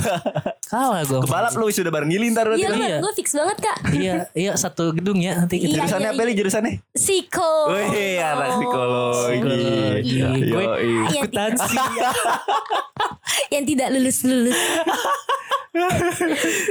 [0.64, 1.20] Kalah gue.
[1.20, 2.96] Kebalap lu sudah bareng Gili ntar berarti Iya, lu Iya.
[3.04, 3.76] gue fix banget kak.
[3.92, 5.68] Iya, iya satu gedung ya nanti kita.
[5.68, 5.76] Iya.
[5.84, 6.72] Jurusannya apa nih jurusannya?
[6.96, 7.52] Psiko.
[7.68, 9.20] Wih, anak psikologi.
[10.00, 10.48] Psikologi.
[10.48, 10.64] Gue.
[10.80, 11.76] Iya, akuntansi.
[13.50, 14.58] Yang tidak lulus lulus.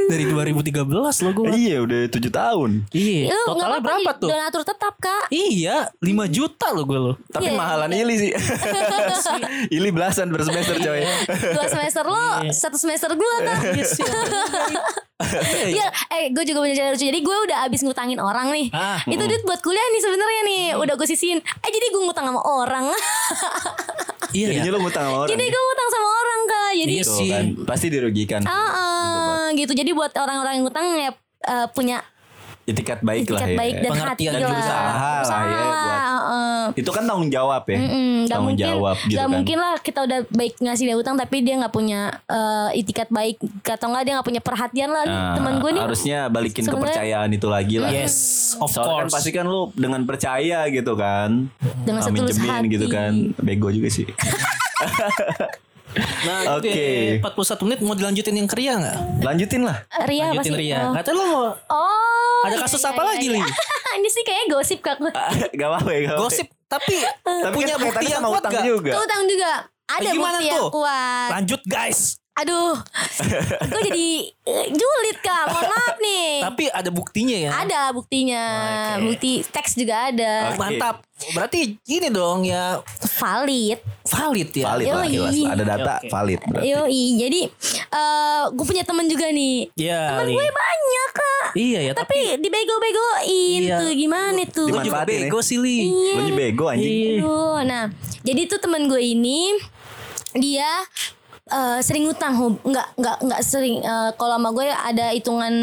[0.07, 1.47] Dari 2013 lo gue.
[1.51, 2.87] Iya, udah tujuh tahun.
[2.95, 3.35] Iya.
[3.35, 4.31] Lu Totalnya berapa tuh?
[4.31, 5.27] Donatur tetap kak.
[5.27, 7.13] Iya, 5 juta lo gue lo.
[7.27, 7.59] Tapi Iya.
[7.59, 8.31] mahalan Ili sih.
[9.75, 11.03] Ili belasan per semester coy.
[11.27, 13.59] Dua semester lo, satu semester gue kak.
[15.67, 17.03] Iya, eh gue juga punya cerita lucu.
[17.03, 18.71] Jadi gue udah abis ngutangin orang nih.
[18.71, 20.63] Ah, Itu duit buat kuliah nih sebenarnya nih.
[20.79, 21.43] Udah gue sisihin.
[21.43, 22.87] Eh jadi gue ngutang sama orang.
[24.33, 24.53] Iya ya.
[24.57, 25.29] Jadinya lu ngutang sama orang.
[25.31, 26.71] jadi gue ngutang sama orang kak.
[26.73, 27.29] Jadi Iya Tuh sih.
[27.29, 28.41] kan, pasti dirugikan.
[28.43, 29.71] ah ah, gitu.
[29.71, 31.11] Jadi buat orang-orang yang ngutang ya
[31.43, 32.01] eh, punya
[32.63, 33.57] Itikat baik lah itikat ya.
[33.57, 34.39] baik dan hati Pengertian lah.
[34.41, 34.55] juga.
[34.57, 36.71] Usaha lah ya buat-.
[36.73, 37.75] Itu kan tanggung jawab ya.
[37.75, 39.29] Mm, gak tanggung mungkin, jawab gitu gak kan.
[39.29, 43.35] mungkin lah kita udah baik ngasih dia utang tapi dia nggak punya eh, itikat baik
[43.61, 47.29] atau enggak dia nggak punya perhatian lah nih Nah, teman gue nih harusnya balikin kepercayaan
[47.29, 47.89] itu lagi lah.
[47.89, 48.15] Yes,
[48.57, 49.13] of Soalnya kan course.
[49.13, 51.51] pasti kan lu dengan percaya gitu kan.
[51.83, 52.87] Dengan Ah, setulus gitu hati.
[52.89, 53.13] kan.
[53.37, 54.07] Bego juga sih.
[55.95, 56.73] Nah, Oke.
[57.19, 57.21] oke.
[57.21, 58.97] 41 menit mau dilanjutin yang Ria nggak?
[59.21, 59.77] Lanjutin lah.
[60.03, 60.77] Ria Lanjutin pasti Ria.
[60.81, 60.93] oh.
[60.93, 63.35] Kata lo mau Oh, Ada iya, kasus iya, apa iya, lagi, iya.
[63.35, 63.41] Li?
[63.99, 64.97] Ini sih kayaknya gosip kak
[65.59, 65.99] Gak apa-apa ya.
[66.01, 66.23] gak apa-apa.
[66.23, 68.65] gosip tapi, Tapi punya kan bukti yang sama kuat utang gak?
[68.65, 68.91] juga.
[68.91, 69.51] Tuh utang juga
[69.83, 70.69] Ada Eh, gimana bukti yang tuh?
[70.73, 71.99] kuat Lanjut guys.
[72.33, 72.73] Aduh
[73.63, 74.09] Gue jadi
[74.41, 77.49] eh, julid kak Mohon maaf nih Tapi ada buktinya ya.
[77.55, 78.43] Ada buktinya
[78.97, 79.05] Oke.
[79.05, 80.57] Bukti teks juga ada Oke.
[80.57, 81.05] Mantap.
[81.31, 82.81] Berarti ini dong ya
[83.21, 84.65] Valid valid ya.
[84.67, 85.33] Valid lah jelas.
[85.47, 86.09] Ada data oke.
[86.09, 86.67] valid berarti.
[86.67, 87.41] Yoi Jadi
[87.93, 90.33] eh Gue punya temen juga nih Iya, Temen Li.
[90.33, 93.77] gue banyak kak Iya ya, tapi, Tapi dibego-begoin Iya.
[93.77, 95.07] tuh Gimana tuh gue juga ya.
[95.07, 95.85] bego sih Li.
[95.85, 96.13] Iya.
[96.17, 96.89] Lu bego anjing.
[96.89, 97.21] Iya.
[97.21, 97.85] Aduh, nah,
[98.19, 99.53] jadi tuh teman gue ini
[100.33, 100.65] dia
[101.53, 102.57] eh, sering utang, Hub.
[102.59, 103.79] nggak nggak nggak sering.
[103.79, 105.53] eh, kalau sama gue ada hitungan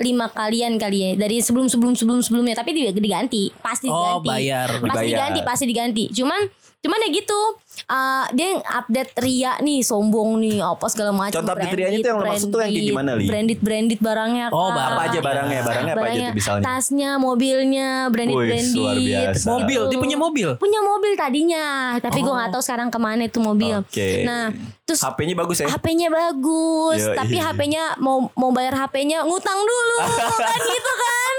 [0.00, 4.48] lima kalian kali ya dari sebelum sebelum sebelum sebelumnya tapi dia diganti pasti Oh, diganti
[4.48, 4.68] bayar.
[4.80, 6.40] pasti diganti pasti diganti cuman
[6.80, 7.40] cuman ya gitu
[7.82, 12.18] eh, dia update Ria nih sombong nih apa segala macam Contoh update Rianya tuh yang
[12.18, 13.26] lo maksud tuh yang kayak gimana, Li?
[13.26, 14.86] branded branded barangnya Oh, Kak.
[14.90, 15.60] Apa aja barangnya?
[15.62, 16.62] Barangnya apa aja tuh misalnya?
[16.62, 19.46] tasnya mobilnya branded Wih, branded luar biasa.
[19.48, 20.48] Mobil, dia punya mobil.
[20.56, 21.66] punya mobil tadinya
[21.98, 24.22] tapi gue nggak tahu sekarang ke mana itu mobil Oke.
[24.22, 24.48] nah
[24.82, 25.68] terus HP-nya bagus ya?
[25.68, 27.14] HP-nya bagus Yoi.
[27.14, 29.96] tapi HP-nya mau mau bayar HP-nya ngutang dulu
[30.40, 31.34] kan gitu kan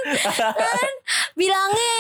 [0.56, 0.92] kan
[1.34, 1.96] bilangnya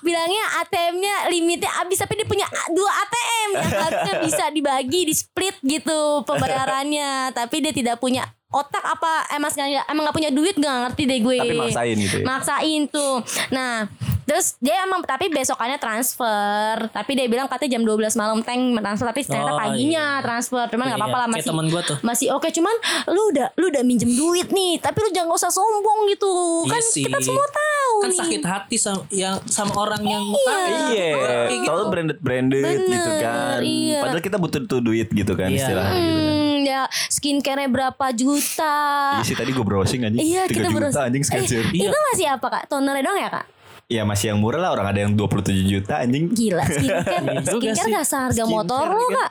[0.00, 6.24] bilangnya ATM-nya limitnya habis tapi dia punya dua ATM harusnya bisa dibagi di split gitu
[6.28, 11.02] pembayarannya tapi dia tidak punya otak apa emang nggak emang nggak punya duit nggak ngerti
[11.04, 12.24] deh gue Tapi maksain gitu ya?
[12.24, 13.14] maksain tuh
[13.50, 13.90] nah
[14.24, 19.06] terus dia emang tapi besokannya transfer tapi dia bilang katanya jam 12 malam tank transfer
[19.06, 21.96] tapi ternyata Oh, paginya transfer cuman nggak Iya, apa-apa lah kayak masih temen gua tuh.
[22.00, 22.74] masih oke cuman
[23.06, 26.32] lu udah lu udah minjem duit nih tapi lu jangan usah sombong gitu
[26.62, 27.04] Iya kan sih.
[27.04, 30.24] kita semua tahu Kan nih sakit hati sama yang sama orang yang.
[30.24, 31.12] Iya,
[31.46, 31.82] Kayak gitu.
[31.86, 33.58] branded branded Bener, gitu kan.
[33.60, 34.00] iya.
[34.00, 35.58] Padahal kita butuh tuh duit gitu kan Iya.
[35.58, 36.00] istilahnya.
[36.00, 36.33] gitu
[36.74, 36.86] kan.
[36.90, 38.76] Hmm, ya skincare berapa juta
[39.20, 40.20] Iya sih tadi gue browsing anjing.
[40.20, 41.66] Iya 3 kita juta berusaha anjing skincare.
[41.70, 41.88] Iya.
[41.90, 42.62] Itu masih apa kak?
[42.66, 43.46] Tonernya dong ya kak?
[43.86, 46.32] Iya masih yang murah lah orang ada yang 27 juta anjing.
[46.32, 47.92] Gila skincare Iya Skincare sih.
[47.92, 49.30] gak seharga Skincare motor lo kak.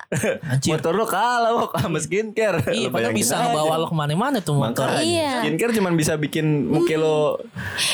[0.63, 2.57] Motor lo kalah kok sama skincare.
[2.69, 4.85] Iya, padahal bisa ngebawa lo ke mana-mana tuh motor.
[4.85, 5.31] Makanya, Iya.
[5.41, 7.41] Skincare cuma bisa bikin muka lo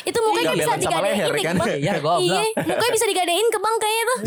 [0.03, 1.55] Itu mukanya bisa digadein leher, nih kan?
[1.55, 1.69] ke bank.
[1.79, 2.19] Iya, goblok.
[2.27, 4.17] Iya Mukanya bisa digadein ke bank kayaknya tuh.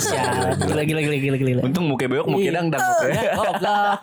[0.00, 0.46] Sialan.
[0.60, 1.60] Gila gila gila gila gila.
[1.64, 2.52] Untung muka bewok, muka Iya.
[2.54, 3.22] dangdang Ya, mukanya.
[3.34, 3.98] goblok.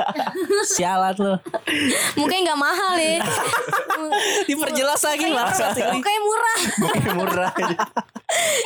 [0.65, 1.33] Sialan lo.
[2.15, 3.21] Mukanya gak mahal ya
[4.45, 5.37] Diperjelas lagi ini.
[5.93, 7.66] Mukanya murah Muka murah aja.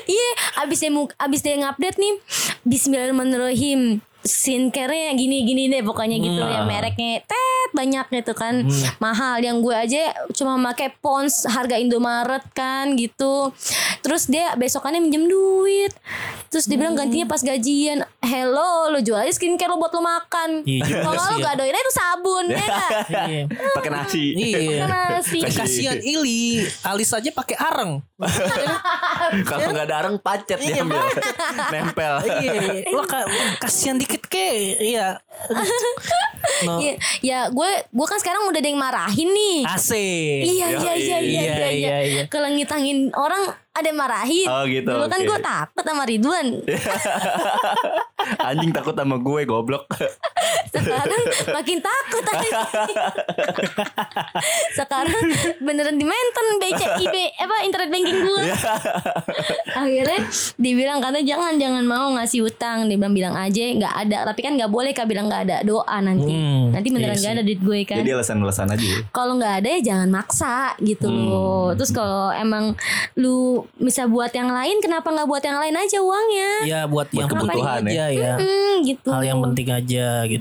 [0.09, 0.29] Iya
[0.65, 0.91] Abis dia,
[1.21, 2.13] abis dia ngupdate nih
[2.65, 6.47] Bismillahirrahmanirrahim Skincare-nya gini-gini deh Pokoknya gitu Hmm.
[6.47, 7.39] ya Mereknya tet
[7.71, 8.65] banyak gitu kan
[8.97, 13.49] Mahal Yang gue aja cuma pakai Pons Harga Indomaret kan gitu
[13.99, 15.93] Terus dia besokannya minjem duit
[16.47, 20.63] Terus dia bilang gantinya pas gajian Hello Lo jual aja skincare lo buat lo makan
[20.63, 21.45] Iya Kalau lo ya.
[21.49, 22.89] gadoin aja itu sabun ya nggak?
[23.23, 23.43] Iya.
[23.71, 24.23] Pakai nasi.
[24.33, 24.83] Iya.
[24.83, 25.39] Nasi.
[25.43, 28.01] Kasihan Ili, alis aja pakai areng.
[29.43, 31.01] Kalau nggak ada areng pacet dia Iya, ambil.
[31.73, 32.13] Nempel.
[32.39, 32.53] Iya,
[32.89, 33.19] lo ka,
[33.59, 34.49] kasihan dikit ke,
[34.83, 35.15] iya.
[36.65, 36.77] No.
[36.81, 39.61] Iya, ya gue gue kan sekarang udah ada yang marahin nih.
[39.65, 40.41] Asik.
[40.45, 41.69] Iya iya iya iya Iya, iya.
[41.69, 42.23] iya, iya.
[42.29, 44.47] Kalau ngitangin orang ada yang marahin.
[44.49, 46.47] Oh, gitu, Dulu kan gue takut sama Ridwan.
[48.51, 49.85] Anjing takut sama gue goblok.
[50.69, 51.21] Sekarang
[51.51, 52.59] makin takut aja.
[54.73, 55.23] Sekarang
[55.59, 58.41] beneran di maintain BC IB apa internet banking gue.
[58.43, 58.55] Iya.
[59.73, 60.19] Akhirnya
[60.55, 62.85] dibilang karena jangan jangan mau ngasih utang.
[62.85, 64.17] Dia bilang bilang aja nggak ada.
[64.25, 66.31] Tapi kan nggak boleh kak bilang nggak ada doa nanti.
[66.31, 67.37] Hmm, nanti beneran iya nggak sih.
[67.37, 67.97] ada duit gue kan.
[67.99, 68.79] Jadi alasan-alasan aja.
[68.81, 68.97] ya.
[69.11, 71.27] kalau nggak ada ya jangan maksa gitu Hmm.
[71.27, 71.67] loh.
[71.75, 72.71] Terus kalau emang
[73.15, 76.49] lu bisa buat yang lain, kenapa nggak buat yang lain aja uangnya?
[76.63, 77.85] Ya buat, yang kebutuhan ya.
[77.85, 78.33] aja ya.
[78.37, 79.07] Hmm, gitu.
[79.07, 80.40] Hal yang penting aja gitu.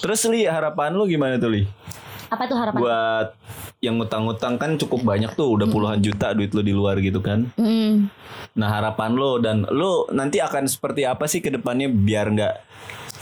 [0.00, 1.62] Terus Li harapan lu gimana tuh Li?
[2.26, 2.78] Apa tuh harapan?
[2.78, 3.28] Buat
[3.78, 7.52] yang ngutang-ngutang kan cukup banyak tuh udah puluhan juta duit lu di luar gitu kan.
[7.54, 8.08] Hmm.
[8.54, 12.54] Nah harapan lo dan lo nanti akan seperti apa sih ke depannya biar nggak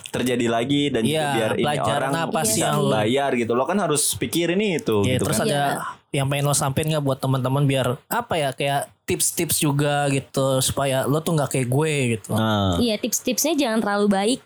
[0.09, 3.53] terjadi lagi dan juga Iya, biar ini orang apa sih bisa yang lo- bayar gitu.
[3.53, 5.47] Lo kan harus pikirin itu Ya, gitu terus kan.
[5.47, 5.71] ada Iya.
[6.15, 11.03] yang pengen lo sampein nggak buat teman-teman biar apa ya kayak tips-tips juga gitu supaya
[11.05, 12.33] lo tuh nggak kayak gue gitu.
[12.33, 14.41] Nah, Iya tips-tipsnya jangan terlalu baik.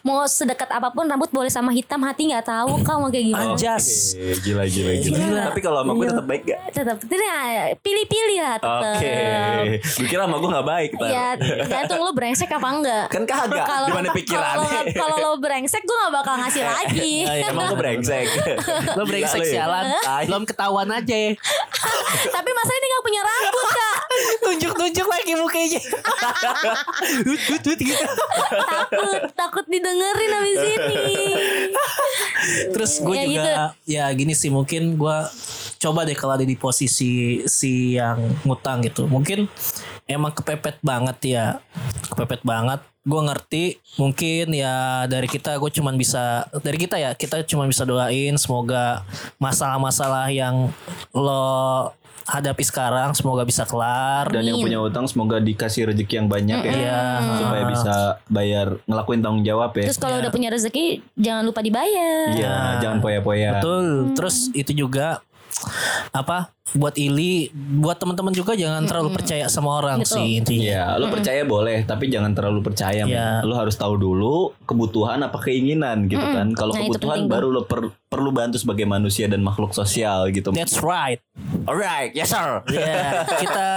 [0.00, 3.54] Mau sedekat apa pun rambut boleh sama hitam hati nggak tahu kau mau kayak gimana.
[3.54, 4.14] Anjas.
[4.14, 5.16] Oke, gila gila gila.
[5.16, 5.42] Gila.
[5.48, 6.10] Tapi kalau sama gue Iya.
[6.10, 6.60] tetap baik gak?
[6.72, 7.34] Tetap tidak
[7.78, 8.82] pilih-pilih lah tetap.
[8.92, 9.14] Oke.
[9.78, 10.90] Gue kira sama gue gak baik.
[10.92, 11.08] Tar.
[11.08, 11.26] Ya
[11.64, 13.06] gantung lu brengsek apa enggak.
[13.08, 13.62] Kan kagak.
[13.64, 14.70] Kalau Gimana pikirannya?
[14.90, 17.14] kalau- Kalau lo brengsek gue gak bakal ngasih lagi.
[17.24, 18.26] Iya, Emang gue brengsek.
[18.94, 19.50] Lo brengsek ya.
[19.56, 19.84] sialan.
[20.26, 21.14] Belum ketahuan aja.
[22.28, 23.66] Tapi masalahnya dia gak punya rambut.
[24.40, 25.80] Tunjuk-tunjuk lagi mukanya.
[27.24, 28.04] Hut, hut, hut, gitu.
[28.88, 31.04] takut takut didengerin habis ini.
[32.72, 33.92] Terus gue Ya, juga gitu.
[33.98, 35.16] ya gini sih mungkin gue
[35.78, 39.06] coba deh kalau ada di posisi si yang ngutang gitu.
[39.06, 39.46] Mungkin
[40.06, 41.46] emang kepepet banget ya.
[42.08, 42.78] Kepepet banget.
[43.08, 43.64] Gue ngerti
[43.96, 49.00] mungkin ya dari kita gue cuman bisa dari kita ya kita cuma bisa doain semoga
[49.40, 50.68] masalah-masalah yang
[51.16, 51.88] lo
[52.28, 54.28] hadapi sekarang semoga bisa kelar.
[54.28, 54.68] Dan yang Amin.
[54.68, 56.72] punya utang semoga dikasih rezeki yang banyak ya.
[56.76, 57.02] Iya.
[57.40, 57.94] Supaya bisa
[58.28, 59.88] bayar ngelakuin tanggung jawab ya.
[59.88, 62.36] Terus kalau udah punya rezeki jangan lupa dibayar.
[62.36, 63.58] Iya, jangan poya-poya.
[63.58, 64.12] Betul.
[64.12, 65.24] Terus itu juga
[66.12, 70.20] apa buat Ili, buat teman-teman juga jangan terlalu percaya sama orang Betul.
[70.20, 70.64] sih intinya.
[70.64, 73.08] Iya, lo percaya boleh, tapi jangan terlalu percaya.
[73.08, 73.40] Iya.
[73.40, 73.48] men.
[73.48, 76.52] Lo harus tahu dulu kebutuhan apa keinginan gitu kan.
[76.52, 80.52] Kalau Nah, kebutuhan baru lo per- perlu bantu sebagai manusia dan makhluk sosial gitu.
[80.52, 81.20] That's right.
[81.64, 82.64] Alright, yes sir.
[82.68, 83.68] Ya, kita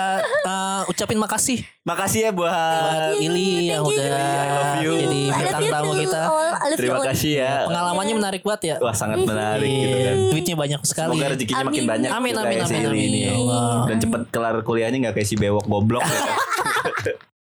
[0.47, 4.93] uh, ucapin makasih Makasih ya buat buat Ili yang udah I love you.
[5.01, 6.21] jadi bintang tamu kita.
[6.29, 7.53] You Terima kasih ya.
[7.65, 8.75] Pengalamannya menarik banget ya.
[8.77, 10.15] Wah sangat menarik gitu kan.
[10.29, 11.17] Duitnya banyak sekali.
[11.17, 12.09] Semoga rezekinya makin banyak.
[12.13, 15.27] Amin, gitu amin, si amin, sendiri ini ya ya Dan cepet kelar kuliahnya nggak kayak
[15.27, 16.01] si bewok goblok.
[16.05, 17.15] Ya.